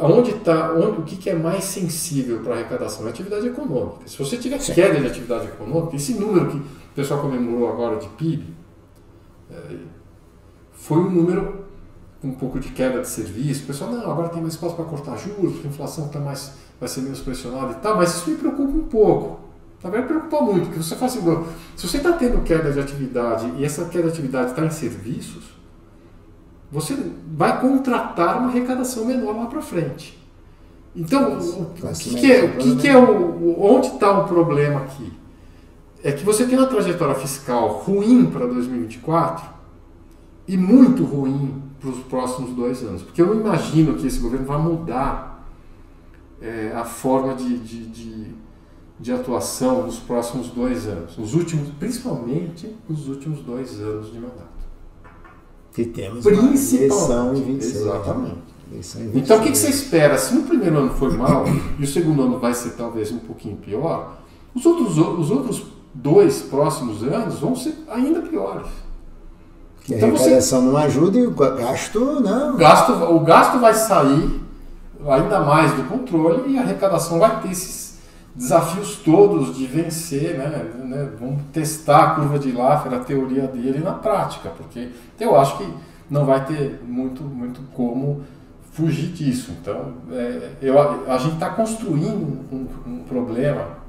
[0.00, 3.06] onde está, o que, que é mais sensível para a arrecadação?
[3.06, 4.06] É atividade econômica.
[4.06, 4.74] Se você tiver Sim.
[4.74, 8.46] queda de atividade econômica, esse número que o pessoal comemorou agora de PIB,
[9.50, 9.76] é,
[10.72, 11.62] foi um número
[12.24, 13.64] um pouco de queda de serviço.
[13.64, 16.88] O pessoal, não, agora tem mais espaço para cortar juros, a inflação tá mais, vai
[16.88, 19.40] ser menos pressionada e tal, mas isso me preocupa um pouco.
[19.82, 21.44] Na verdade, preocupa muito, porque você faz assim,
[21.76, 25.44] se você está tendo queda de atividade e essa queda de atividade está em serviços,
[26.72, 26.96] você
[27.36, 30.18] vai contratar uma arrecadação menor lá para frente.
[30.96, 34.80] Então, o, o que, que, é, o que, que é o, onde está o problema
[34.80, 35.12] aqui?
[36.02, 39.46] É que você tem uma trajetória fiscal ruim para 2024
[40.48, 43.02] e muito ruim para os próximos dois anos.
[43.02, 45.46] Porque eu não imagino que esse governo vá mudar
[46.40, 48.26] é, a forma de, de, de,
[48.98, 51.16] de, atuação nos próximos dois anos.
[51.18, 54.51] Os últimos, principalmente os últimos dois anos de mandato.
[55.72, 57.76] Que temos eleição em 26.
[57.76, 58.52] Exatamente.
[59.14, 60.16] Então o que, que você espera?
[60.16, 61.44] Se no primeiro ano foi mal
[61.78, 64.18] e o segundo ano vai ser talvez um pouquinho pior,
[64.54, 68.68] os outros, os outros dois próximos anos vão ser ainda piores.
[69.84, 70.68] Que então a arrecadação você...
[70.68, 72.54] não ajuda e o gasto não.
[72.54, 74.40] O gasto, o gasto vai sair
[75.06, 77.91] ainda mais do controle e a arrecadação vai ter esses
[78.34, 80.72] desafios todos de vencer, né?
[80.84, 81.08] né?
[81.20, 84.88] Vamos testar a curva de Laffer, a teoria dele na prática, porque
[85.20, 85.68] eu acho que
[86.10, 88.22] não vai ter muito, muito como
[88.72, 89.52] fugir disso.
[89.60, 93.82] Então, é, eu, a gente está construindo um, um problema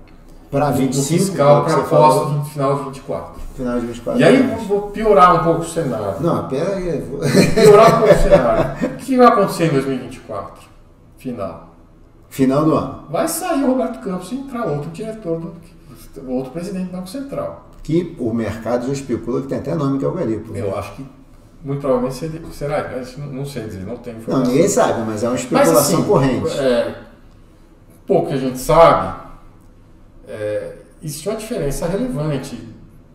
[0.54, 3.42] para 25 fiscal para pós final de 24.
[3.56, 4.22] Final de 24.
[4.22, 6.22] E aí vou piorar um pouco o cenário.
[6.22, 7.02] Não, pera aí.
[7.02, 7.20] Vou...
[7.20, 8.88] Piorar um pouco o cenário.
[8.88, 10.68] O que vai acontecer em 2024?
[11.18, 11.73] Final.
[12.34, 13.06] Final do ano.
[13.12, 17.70] Vai sair o Roberto Campos e entrar outro diretor, do, outro presidente do Banco Central.
[17.84, 20.52] Que o mercado já especula que tem até nome que é o Garipo.
[20.56, 21.06] Eu acho que
[21.64, 22.90] muito provavelmente será.
[23.32, 24.46] Não sei dizer, não tem informação.
[24.46, 26.60] Não, ninguém sabe, mas é uma especulação mas, assim, corrente.
[26.60, 27.02] É,
[28.08, 29.22] pouco que a gente sabe
[30.28, 32.68] é, existe uma diferença relevante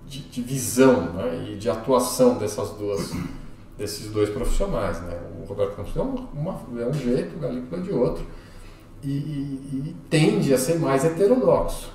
[0.06, 3.12] de, de visão né, e de atuação dessas duas,
[3.76, 5.00] desses dois profissionais.
[5.02, 5.18] Né?
[5.42, 8.24] O Roberto Campos é, uma, é um jeito, o Galípolo é de outro,
[9.02, 11.92] e, e, e, tende a ser mais heterodoxo.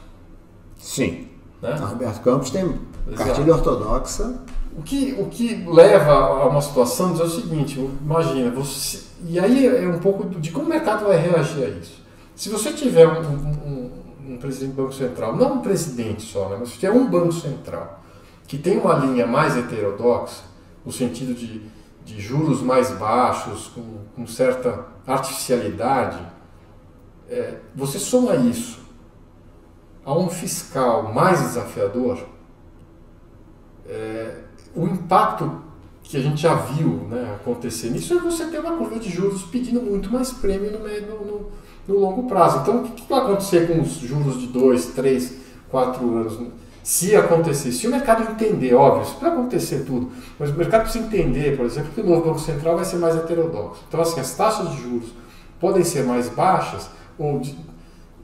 [0.78, 1.28] Sim.
[1.62, 1.76] Né?
[1.80, 2.80] O Roberto Campos tem
[3.16, 4.42] cartilha ortodoxa.
[4.78, 9.68] O que, o que leva a uma situação é o seguinte, imagina, você, e aí
[9.68, 12.02] é um pouco de como o mercado vai reagir a isso.
[12.36, 13.92] Se você tiver um, um,
[14.30, 17.32] um presidente do Banco Central, não um presidente só, né, mas se tiver um Banco
[17.32, 18.04] Central
[18.48, 20.44] que tem uma linha mais heterodoxa,
[20.86, 21.62] no sentido de,
[22.06, 23.84] de juros mais baixos, com,
[24.16, 26.20] com certa artificialidade,
[27.34, 28.80] é, você soma isso
[30.06, 32.26] a um fiscal mais desafiador,
[33.88, 34.36] é,
[34.76, 35.62] o impacto
[36.02, 39.44] que a gente já viu né, acontecer nisso é você ter uma curva de juros
[39.44, 41.52] pedindo muito mais prêmio no, no, no
[41.88, 42.60] no longo prazo.
[42.60, 45.34] Então, o que vai acontecer com os juros de 2, 3,
[45.70, 46.40] 4 anos?
[46.82, 51.06] Se acontecer, se o mercado entender, óbvio, isso vai acontecer tudo, mas o mercado precisa
[51.06, 53.84] entender, por exemplo, que o novo Banco Central vai ser mais heterodoxo.
[53.88, 55.14] Então, assim, as taxas de juros
[55.62, 57.58] podem ser mais baixas, ou de,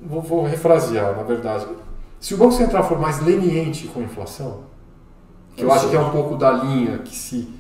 [0.02, 1.68] vou, vou refrasear, na verdade.
[2.20, 4.64] Se o Banco Central for mais leniente com a inflação,
[5.56, 7.60] que eu, eu acho que é um pouco da linha que se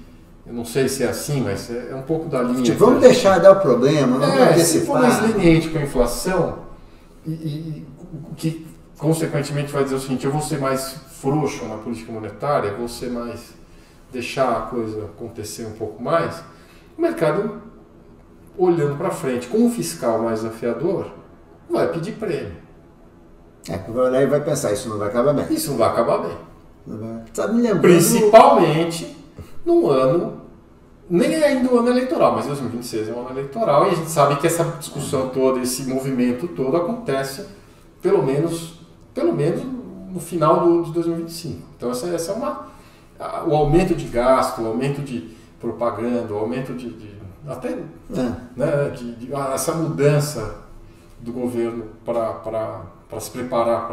[0.50, 2.64] eu não sei se é assim, mas é, é um pouco da linha.
[2.64, 6.60] Tipo, vamos deixar dar o problema, não é, Se for mais leniente com a inflação,
[7.24, 7.88] e, e,
[8.36, 8.66] que
[8.98, 13.12] consequentemente vai dizer o seguinte: eu vou ser mais frouxo na política monetária, vou ser
[13.12, 13.54] mais.
[14.12, 16.44] deixar a coisa acontecer um pouco mais,
[16.98, 17.62] o mercado,
[18.58, 21.12] olhando para frente, com um fiscal mais desafiador,
[21.70, 22.54] vai pedir prêmio.
[23.70, 25.46] É, vai olhar e vai pensar, isso não vai acabar bem.
[25.50, 26.38] Isso não vai acabar bem.
[26.88, 27.24] Vai...
[27.34, 27.82] Tá me lembrando...
[27.82, 29.18] Principalmente
[29.66, 30.42] num ano,
[31.10, 34.10] nem é ainda o ano eleitoral, mas 2026 é um ano eleitoral e a gente
[34.10, 37.46] sabe que essa discussão toda, esse movimento todo acontece
[38.02, 38.80] pelo menos,
[39.14, 39.62] pelo menos
[40.10, 41.62] no final do, de 2025.
[41.76, 42.70] Então essa, essa é uma
[43.48, 48.32] o aumento de gasto, o aumento de propaganda, o aumento de, de até é.
[48.56, 50.56] né, de, de, essa mudança
[51.22, 53.90] do governo para se preparar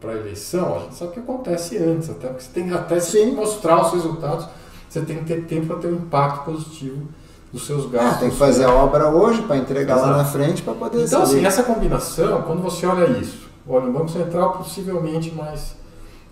[0.00, 3.24] para a eleição, a gente sabe que acontece antes, até porque você tem até se
[3.26, 4.46] mostrar os resultados,
[4.88, 7.06] você tem que ter tempo para ter um impacto positivo
[7.52, 8.16] dos seus gastos.
[8.16, 10.10] Ah, tem que fazer a obra hoje para entregar Exato.
[10.10, 11.38] lá na frente para poder Então, saber.
[11.38, 15.76] assim, essa combinação, quando você olha isso, olha, o Banco Central possivelmente mais,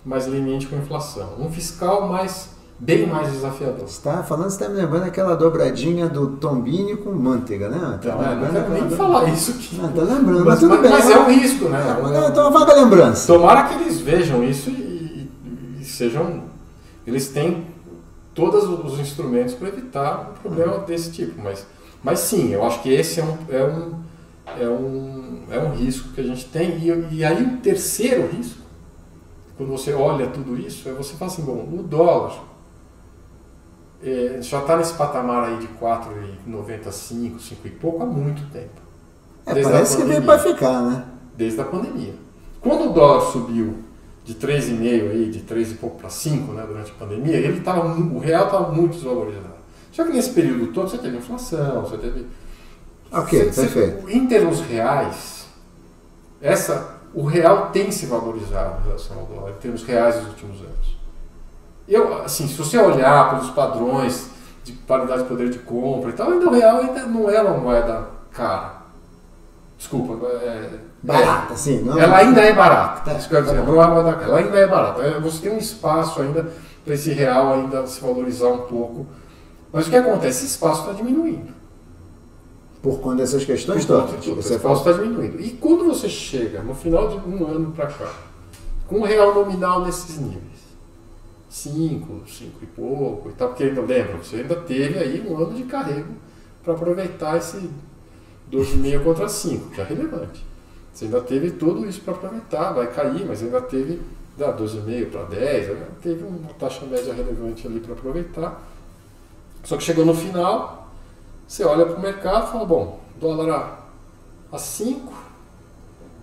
[0.05, 2.49] mais leniente com a inflação, um fiscal mais
[2.79, 3.87] bem mais desafiador.
[3.87, 7.99] Você está falando, você está me lembrando aquela dobradinha do Tombini com manteiga, né?
[8.01, 9.75] Tá não, é, não quero nem falar isso aqui.
[9.75, 10.91] Não, tá lembrando, mas, mas mas, bem.
[10.91, 11.79] Mas é um risco, né?
[11.79, 13.33] É, então, uma vaga lembrança.
[13.33, 15.29] Tomara que eles vejam isso e,
[15.79, 16.43] e, sejam...
[17.05, 17.67] Eles têm
[18.33, 21.67] todos os instrumentos para evitar um problema desse tipo, mas,
[22.01, 23.93] mas sim, eu acho que esse é um, é um,
[24.59, 26.77] é um, é um risco que a gente tem.
[26.79, 28.59] E, e aí o terceiro risco,
[29.57, 32.52] quando você olha tudo isso, é você falar assim, bom, o dólar
[34.03, 38.81] é, já está nesse patamar aí de 4,95, 5 e pouco há muito tempo.
[39.45, 41.05] É, parece que veio para ficar, né?
[41.35, 42.13] Desde a pandemia.
[42.61, 43.77] Quando o dólar subiu
[44.23, 47.85] de 3,5 aí, de 3 e pouco para 5, né, durante a pandemia, ele tava,
[47.85, 49.53] o real estava muito desvalorizado.
[49.91, 52.25] Só que nesse período todo você teve inflação, você teve...
[53.11, 54.05] Ok, você, perfeito.
[54.05, 55.45] Você, em termos reais,
[56.41, 60.61] essa, o real tem se valorizado em relação ao dólar, em termos reais nos últimos
[60.61, 60.92] anos.
[61.87, 64.29] Eu, assim, se você olhar pelos padrões
[64.63, 67.57] de paridade de poder de compra e tal, ainda o real ainda não é uma
[67.57, 68.83] moeda cara.
[69.77, 70.69] Desculpa, é,
[71.01, 71.81] barata, é, sim.
[71.83, 73.01] Não, ela ainda é barata.
[73.01, 75.01] Tá, isso que eu dizer, não é moeda cara, ela ainda é barata.
[75.01, 76.47] É, você tem um espaço ainda
[76.85, 79.05] para esse real ainda se valorizar um pouco.
[79.71, 80.45] Mas o que acontece?
[80.45, 81.51] Esse espaço está diminuindo.
[82.81, 84.13] Por conta dessas questões todas.
[84.25, 85.41] Esse espaço está diminuindo.
[85.41, 88.09] E quando você chega no final de um ano para cá,
[88.87, 90.52] com o real nominal nesses níveis,
[91.53, 95.53] 5, 5 e pouco e tal, porque ainda lembra, você ainda teve aí um ano
[95.53, 96.15] de carrego
[96.63, 97.69] para aproveitar esse
[98.51, 100.43] 12,5 contra 5, que é relevante.
[100.91, 104.01] Você ainda teve tudo isso para aproveitar, vai cair, mas ainda teve
[104.35, 108.59] da 12,5 para 10, ainda teve uma taxa média relevante ali para aproveitar.
[109.63, 110.91] Só que chegou no final,
[111.47, 113.91] você olha para o mercado e fala, bom, dólar
[114.51, 115.13] a 5,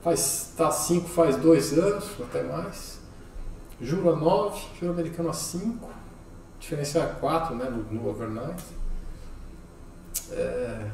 [0.02, 2.89] faz, tá 5 faz dois anos, até mais
[3.80, 5.88] Juro a 9, juro americano a 5,
[6.58, 8.62] diferencial a 4 né, no, no overnight.
[10.32, 10.90] É,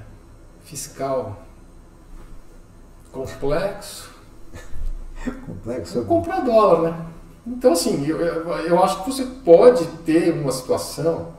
[0.62, 1.42] fiscal
[3.12, 4.10] complexo.
[5.46, 6.04] complexo?
[6.04, 7.06] Comprar dólar, né?
[7.46, 11.32] Então, assim, eu, eu acho que você pode ter uma situação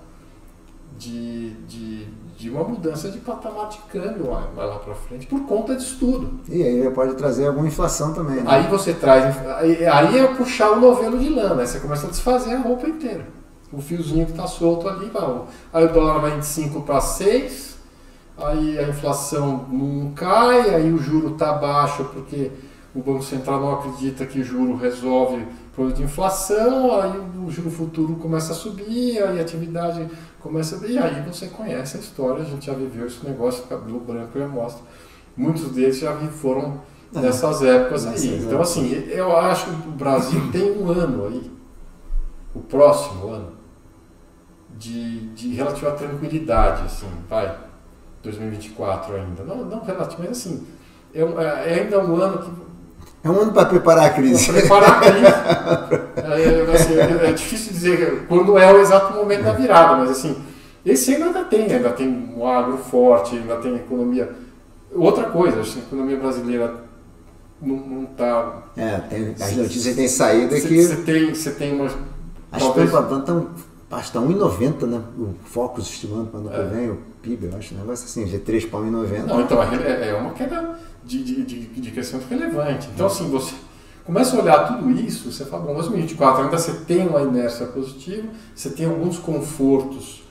[0.98, 2.08] de, de
[2.38, 6.40] de uma mudança de patamar de câmbio lá, lá para frente por conta disso tudo.
[6.48, 8.36] E aí pode trazer alguma inflação também.
[8.36, 8.44] Né?
[8.46, 9.36] Aí você traz.
[9.58, 11.66] Aí, é puxar o novelo de lã, né?
[11.66, 13.26] Você começa a desfazer a roupa inteira.
[13.74, 15.24] O fiozinho que está solto ali, vai,
[15.74, 17.78] aí o dólar vai de 5 para 6,
[18.38, 22.52] aí a inflação não cai, aí o juro está baixo porque
[22.98, 27.14] o Banco Central não acredita que juro resolve o problema de inflação, aí
[27.46, 32.00] o juro futuro começa a subir, aí a atividade começa e aí você conhece a
[32.00, 34.84] história, a gente já viveu esse negócio, cabelo branco e amostra.
[35.36, 36.82] Muitos deles já foram
[37.16, 37.20] é.
[37.20, 38.40] nessas épocas aí.
[38.40, 41.52] Então, assim, eu acho que o Brasil tem um ano aí,
[42.56, 43.52] o próximo ano,
[44.76, 47.56] de, de relativa tranquilidade, assim, vai,
[48.24, 49.44] 2024 ainda.
[49.44, 50.66] Não, não relativo, mas assim,
[51.14, 52.67] é, é ainda um ano que
[53.28, 54.46] é um ano para preparar a crise.
[54.46, 55.26] Para preparar a crise.
[56.16, 60.36] é, assim, é, é, difícil dizer quando é o exato momento da virada, mas assim,
[60.86, 64.30] esse ano ainda tem, ainda tem um agro forte, ainda tem economia.
[64.94, 66.76] Outra coisa, acho que a economia brasileira
[67.62, 68.64] não está.
[68.78, 70.84] É, tem, as notícias têm saído cê, que.
[70.84, 71.90] Você tem, você tem uma.
[72.52, 72.94] As talvez...
[72.94, 73.50] estão
[73.92, 75.02] está 1,90, né?
[75.18, 76.58] O Focus estimando para ano é.
[76.58, 79.26] que vem, o PIB, eu acho, um negócio assim, G3 para 1,90.
[79.26, 82.90] Não, então é, é uma queda de, de, de, de crescimento relevante.
[82.94, 83.56] Então, assim, você
[84.06, 88.28] começa a olhar tudo isso, você fala, bom, 2024 ainda você tem uma inércia positiva,
[88.54, 90.24] você tem alguns confortos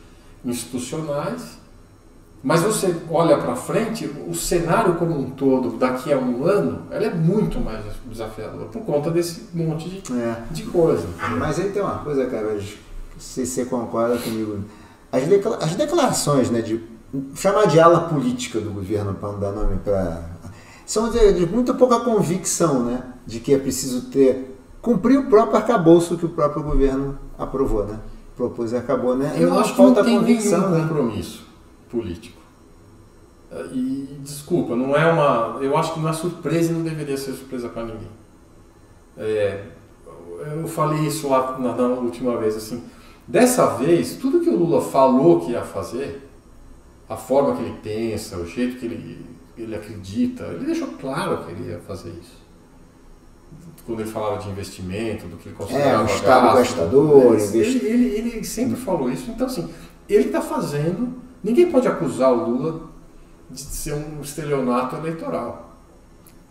[0.44, 1.58] institucionais,
[2.42, 7.06] mas você olha para frente, o cenário como um todo, daqui a um ano, ela
[7.06, 10.42] é muito mais desafiador, por conta desse monte de, é.
[10.50, 11.08] de coisa.
[11.38, 12.58] Mas aí tem uma coisa, cara,
[13.18, 14.60] se você concorda comigo,
[15.10, 16.80] as declarações, né, de
[17.34, 20.22] chamar de ala política do governo, para não dar nome para
[20.86, 23.02] são de, de muito pouca convicção, né?
[23.26, 27.98] De que é preciso ter cumprir o próprio arcabouço que o próprio governo aprovou, né?
[28.36, 29.34] Propôs e acabou, né?
[29.36, 30.80] Eu acho que não tem convicção, nenhum né?
[30.82, 31.44] compromisso
[31.90, 32.40] político.
[33.72, 35.58] E desculpa, não é uma.
[35.60, 38.08] Eu acho que não é surpresa e não deveria ser surpresa para ninguém.
[39.16, 39.64] É,
[40.60, 42.84] eu falei isso lá na, na, última vez assim.
[43.26, 46.28] Dessa vez, tudo que o Lula falou que ia fazer,
[47.08, 49.26] a forma que ele pensa, o jeito que ele,
[49.56, 52.46] ele acredita, ele deixou claro que ele ia fazer isso
[53.86, 57.86] quando ele falava de investimento, do que ele considerava é, um Estado gasto, gastador, ele,
[57.86, 59.30] ele, ele, sempre falou isso.
[59.30, 59.68] Então, assim,
[60.08, 61.14] ele está fazendo.
[61.42, 62.80] Ninguém pode acusar o Lula
[63.48, 65.76] de ser um estelionato eleitoral.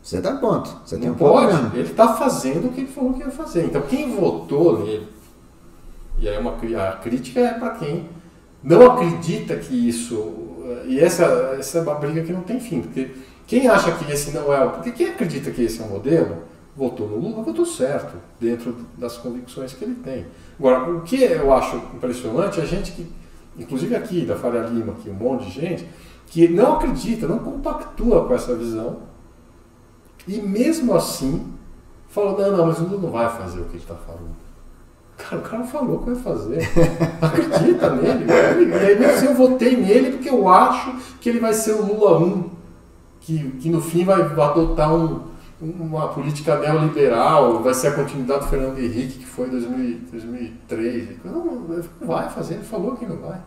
[0.02, 0.70] Você dá ponto.
[0.86, 1.58] Você Não tem um pode.
[1.58, 3.66] Ponto ele está fazendo o que ele falou que ia fazer.
[3.66, 5.08] Então, quem votou nele,
[6.18, 8.08] e aí uma, a crítica é para quem
[8.64, 10.45] não acredita que isso.
[10.88, 11.24] E essa,
[11.58, 12.82] essa é uma briga que não tem fim.
[12.82, 13.12] Porque
[13.48, 14.72] quem acha que esse não é o.
[14.72, 16.44] Porque quem acredita que esse é o modelo
[16.76, 20.26] votou no Lula, votou certo, dentro das convicções que ele tem.
[20.60, 23.08] Agora, o que eu acho impressionante é a gente que,
[23.58, 25.88] inclusive aqui da Faria Lima, aqui, um monte de gente,
[26.28, 29.04] que não acredita, não compactua com essa visão,
[30.28, 31.54] e mesmo assim
[32.10, 34.45] fala, não, não, mas o Lula não vai fazer o que ele está falando.
[35.18, 36.60] Cara, o cara falou que vai fazer.
[37.22, 38.26] Acredita nele.
[38.28, 42.20] E aí mesmo eu votei nele porque eu acho que ele vai ser o Lula
[42.20, 42.50] 1,
[43.22, 45.22] que, que no fim vai adotar um,
[45.62, 51.10] uma política neoliberal, vai ser a continuidade do Fernando Henrique, que foi em 2003.
[51.24, 53.40] Não, não vai fazer, ele falou que não vai.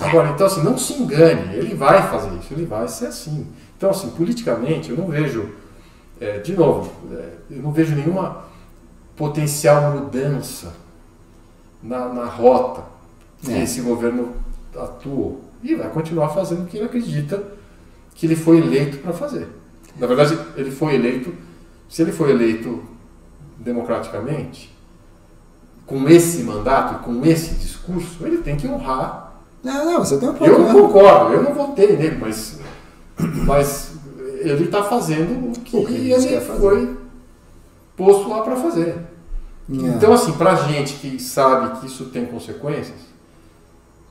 [0.00, 3.46] Agora, então assim, não se engane, ele vai fazer isso, ele vai ser assim.
[3.76, 5.50] Então, assim, politicamente, eu não vejo,
[6.20, 8.44] é, de novo, é, eu não vejo nenhuma
[9.16, 10.74] potencial mudança
[11.82, 12.84] na, na rota
[13.42, 13.62] que é.
[13.62, 14.32] esse governo
[14.74, 15.42] atuou.
[15.62, 17.42] E vai continuar fazendo o que ele acredita
[18.14, 19.48] que ele foi eleito para fazer.
[19.98, 21.34] Na verdade, ele foi eleito,
[21.88, 22.82] se ele foi eleito
[23.58, 24.72] democraticamente,
[25.86, 29.34] com esse mandato, com esse discurso, ele tem que honrar.
[29.62, 30.50] Não, não, você tem um ponto.
[30.50, 32.58] Eu não concordo, eu não votei nele, mas,
[33.46, 33.92] mas
[34.40, 37.01] ele está fazendo o que, o que ele foi
[38.04, 38.88] posto lá para fazer.
[39.70, 39.74] É.
[39.74, 42.98] Então, assim, para gente que sabe que isso tem consequências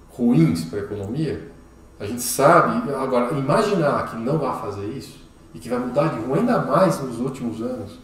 [0.09, 1.51] ruins para a economia,
[1.99, 2.91] a gente sabe.
[2.93, 5.19] Agora, imaginar que não vai fazer isso
[5.53, 7.99] e que vai mudar de rumo ainda mais nos últimos anos,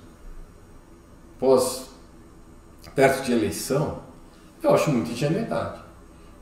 [1.39, 1.87] pós
[2.93, 3.99] perto de eleição,
[4.61, 5.87] eu acho muito ingenuidade.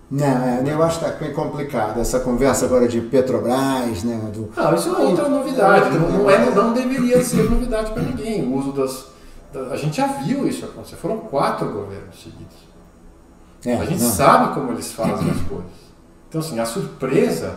[0.09, 4.31] Não, é, eu acho que está complicado essa conversa agora de Petrobras, né?
[4.31, 4.51] Do...
[4.55, 5.97] Não, isso é outra novidade.
[5.97, 8.43] Não, não, é, não deveria ser novidade para ninguém.
[8.43, 9.07] O uso das,
[9.71, 10.95] A gente já viu isso acontecer.
[10.95, 12.65] Foram quatro governos seguidos.
[13.65, 14.11] É, a gente não.
[14.11, 15.71] sabe como eles fazem as coisas.
[16.29, 17.55] Então, assim, a surpresa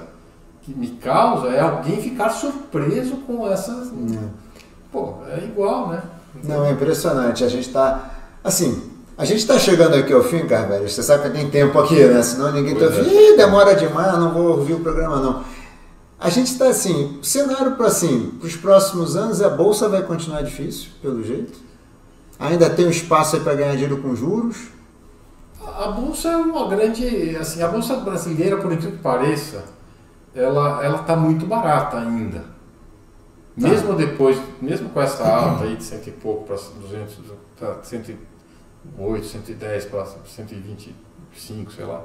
[0.62, 3.92] que me causa é alguém ficar surpreso com essas.
[3.92, 4.30] Não.
[4.92, 6.02] Pô, é igual, né?
[6.44, 7.44] Não, é impressionante.
[7.44, 8.10] A gente está.
[8.42, 10.88] Assim, a gente está chegando aqui ao fim, Carvalho.
[10.88, 12.22] Você sabe que tem tempo aqui, né?
[12.22, 12.86] Senão ninguém está.
[12.86, 13.36] É.
[13.36, 15.44] demora demais, não vou ouvir o programa, não.
[16.20, 20.42] A gente está assim, o cenário para assim, os próximos anos, a bolsa vai continuar
[20.42, 21.67] difícil, pelo jeito.
[22.38, 24.68] Ainda tem um espaço aí para ganhar dinheiro com juros.
[25.60, 29.64] A bolsa é uma grande, assim, a bolsa brasileira, por incrível que pareça,
[30.34, 32.40] ela ela está muito barata ainda.
[33.60, 33.68] Tá.
[33.68, 37.16] Mesmo depois, mesmo com essa alta aí de cento e pouco para 200,
[37.58, 42.04] para 108, 110 para 125, sei lá,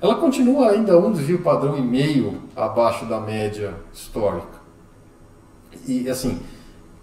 [0.00, 4.60] ela continua ainda um desvio padrão e meio abaixo da média histórica.
[5.86, 6.40] E assim,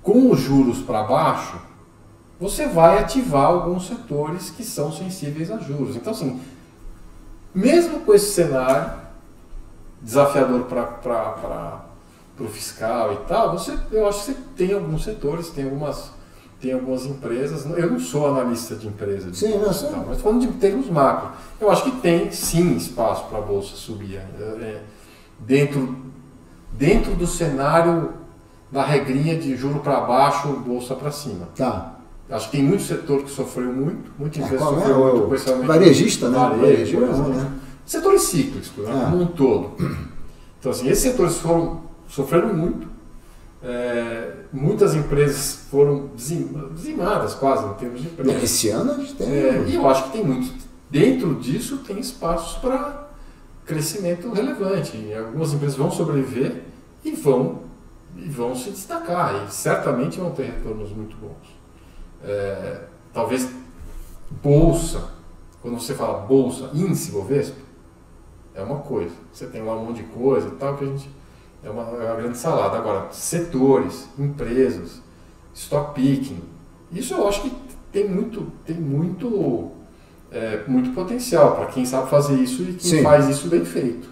[0.03, 1.59] com os juros para baixo,
[2.39, 5.95] você vai ativar alguns setores que são sensíveis a juros.
[5.95, 6.39] Então, assim,
[7.53, 8.93] mesmo com esse cenário,
[10.01, 11.81] desafiador para
[12.39, 16.11] o fiscal e tal, você, eu acho que você tem alguns setores, tem algumas,
[16.61, 17.65] tem algumas empresas.
[17.65, 21.69] Eu não sou analista de empresa, de sim, não, mas falando de termos macro, eu
[21.69, 24.15] acho que tem sim espaço para a bolsa subir.
[24.15, 24.81] É,
[25.39, 25.97] dentro,
[26.71, 28.13] dentro do cenário
[28.71, 31.49] da regrinha de juro para baixo, bolsa para cima.
[31.57, 31.98] Tá.
[32.29, 35.27] Acho que tem muito setor que sofreu muito, muita é, empresa é, sofreu é, muito
[35.27, 35.67] com esse aumento.
[35.67, 36.37] Varejista, né?
[36.37, 37.51] Varejo, né?
[37.85, 39.09] setores cíclicos, né, ah.
[39.09, 39.71] como um todo.
[40.59, 42.87] Então, assim, esses setores foram sofreram muito.
[43.61, 48.43] É, muitas empresas foram dizimadas quase em termos de emprego.
[48.43, 49.27] Esse ano a gente tem.
[49.27, 50.53] É, e eu acho que tem muito.
[50.89, 53.09] Dentro disso tem espaços para
[53.65, 54.97] crescimento relevante.
[54.97, 56.63] E algumas empresas vão sobreviver
[57.03, 57.59] e vão,
[58.17, 59.45] e vão se destacar.
[59.47, 61.58] E certamente vão ter retornos muito bons.
[62.23, 62.81] É,
[63.13, 63.49] talvez
[64.43, 65.09] bolsa,
[65.61, 67.57] quando você fala bolsa, índice Bovespa,
[68.53, 69.13] é uma coisa.
[69.31, 71.09] Você tem lá um monte de coisa e tal que a gente
[71.63, 72.77] é uma, é uma grande salada.
[72.77, 75.01] Agora, setores, empresas,
[75.53, 76.41] stock picking,
[76.91, 77.53] isso eu acho que
[77.91, 79.71] tem muito, tem muito,
[80.31, 83.03] é, muito potencial para quem sabe fazer isso e quem Sim.
[83.03, 84.09] faz isso bem feito.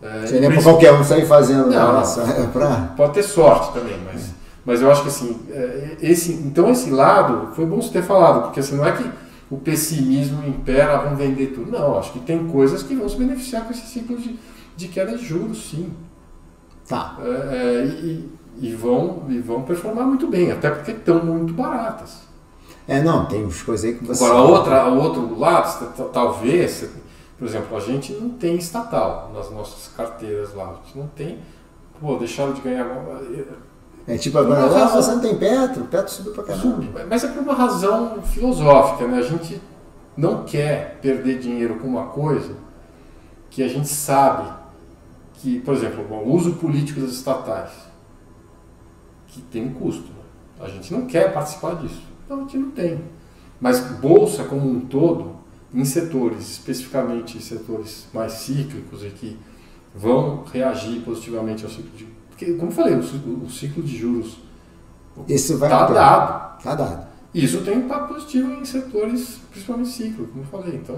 [0.00, 1.66] É, Seria para qualquer um sair fazendo.
[1.66, 2.92] Não, nossa, é pra...
[2.96, 4.30] Pode ter sorte também, mas,
[4.68, 8.42] mas eu acho que assim, é, esse, então esse lado foi bom você ter falado,
[8.42, 9.10] porque assim, não é que
[9.50, 11.70] o pessimismo impera, vão vender tudo.
[11.70, 14.38] Não, acho que tem coisas que vão se beneficiar com esse ciclo de,
[14.76, 15.90] de queda de juros, sim.
[16.86, 17.16] Tá.
[17.18, 22.24] É, é, e, e, vão, e vão performar muito bem, até porque estão muito baratas.
[22.86, 24.22] É, não, tem umas coisas aí que você.
[24.22, 26.90] Agora, outra, outro lado, talvez,
[27.38, 30.72] por exemplo, a gente não tem estatal nas nossas carteiras lá.
[30.72, 31.38] A gente não tem.
[31.98, 32.86] Pô, deixaram de ganhar.
[34.08, 36.62] É tipo agora, ah, razão, você não tem Petro, Petro subiu pra caramba.
[36.62, 39.18] Sube, mas é por uma razão filosófica, né?
[39.18, 39.60] A gente
[40.16, 42.54] não quer perder dinheiro com uma coisa
[43.50, 44.50] que a gente sabe
[45.34, 47.70] que, por exemplo, o uso político das estatais,
[49.28, 50.08] que tem um custo.
[50.08, 50.22] Né?
[50.60, 52.02] A gente não quer participar disso.
[52.24, 53.00] Então a gente não tem.
[53.60, 55.36] Mas bolsa como um todo,
[55.72, 59.38] em setores, especificamente setores mais cíclicos e que
[59.94, 62.17] vão reagir positivamente ao ciclo de.
[62.38, 64.38] Porque, como eu falei, o, o ciclo de juros
[65.28, 66.58] está dado.
[66.58, 67.08] Está dado.
[67.34, 70.76] Isso tem um impacto positivo em setores, principalmente cíclicos, como eu falei.
[70.76, 70.96] Então,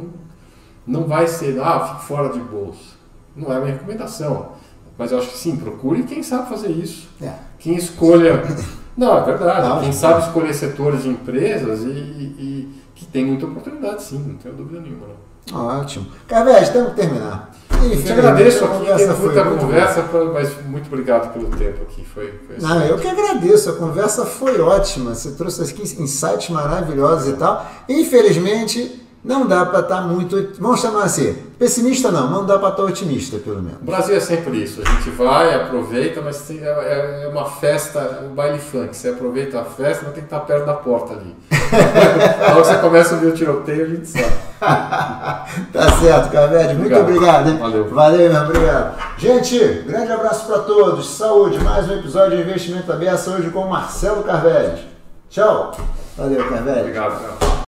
[0.87, 3.01] não vai ser, ah, fique fora de bolsa.
[3.35, 4.53] Não é a minha recomendação.
[4.99, 7.09] Mas eu acho que sim, procure quem sabe fazer isso.
[7.23, 7.33] É.
[7.59, 8.43] Quem escolha.
[8.95, 9.67] Não, é verdade.
[9.67, 14.35] Não, quem sabe escolher setores de empresas e, e, que tem muita oportunidade, sim, não
[14.35, 15.07] tenho dúvida nenhuma.
[15.51, 15.81] Não.
[15.81, 16.07] Ótimo.
[16.27, 17.51] Carvés, temos que terminar.
[17.83, 22.05] Eu te agradeço aqui, tem muita conversa, mas muito obrigado pelo tempo aqui.
[22.05, 25.15] Foi, foi Não, eu que agradeço, a conversa foi ótima.
[25.15, 27.67] Você trouxe aqui insights maravilhosos e tal.
[27.89, 30.53] Infelizmente, não dá para estar tá muito.
[30.59, 33.81] Vamos chamar assim, pessimista não, não dá para estar tá otimista, pelo menos.
[33.83, 34.81] O Brasil é sempre isso.
[34.81, 38.97] A gente vai, aproveita, mas é, é, é uma festa, um baile funk.
[38.97, 41.37] Você aproveita a festa, mas tem que estar tá perto da porta ali.
[42.51, 44.33] Hora que você começa a ouvir o tiroteio, a gente sabe.
[44.61, 46.75] tá certo, Cavete.
[46.75, 47.51] Muito obrigado.
[47.51, 47.59] Hein?
[47.59, 47.89] Valeu.
[47.91, 48.99] Valeu, meu obrigado.
[49.19, 51.11] Gente, grande abraço para todos.
[51.11, 51.59] Saúde.
[51.59, 54.81] Mais um episódio de Investimento Aberto hoje com o Marcelo Carvedes.
[55.29, 55.73] Tchau.
[56.17, 56.81] Valeu, Carvedes.
[56.81, 57.51] Obrigado, cara.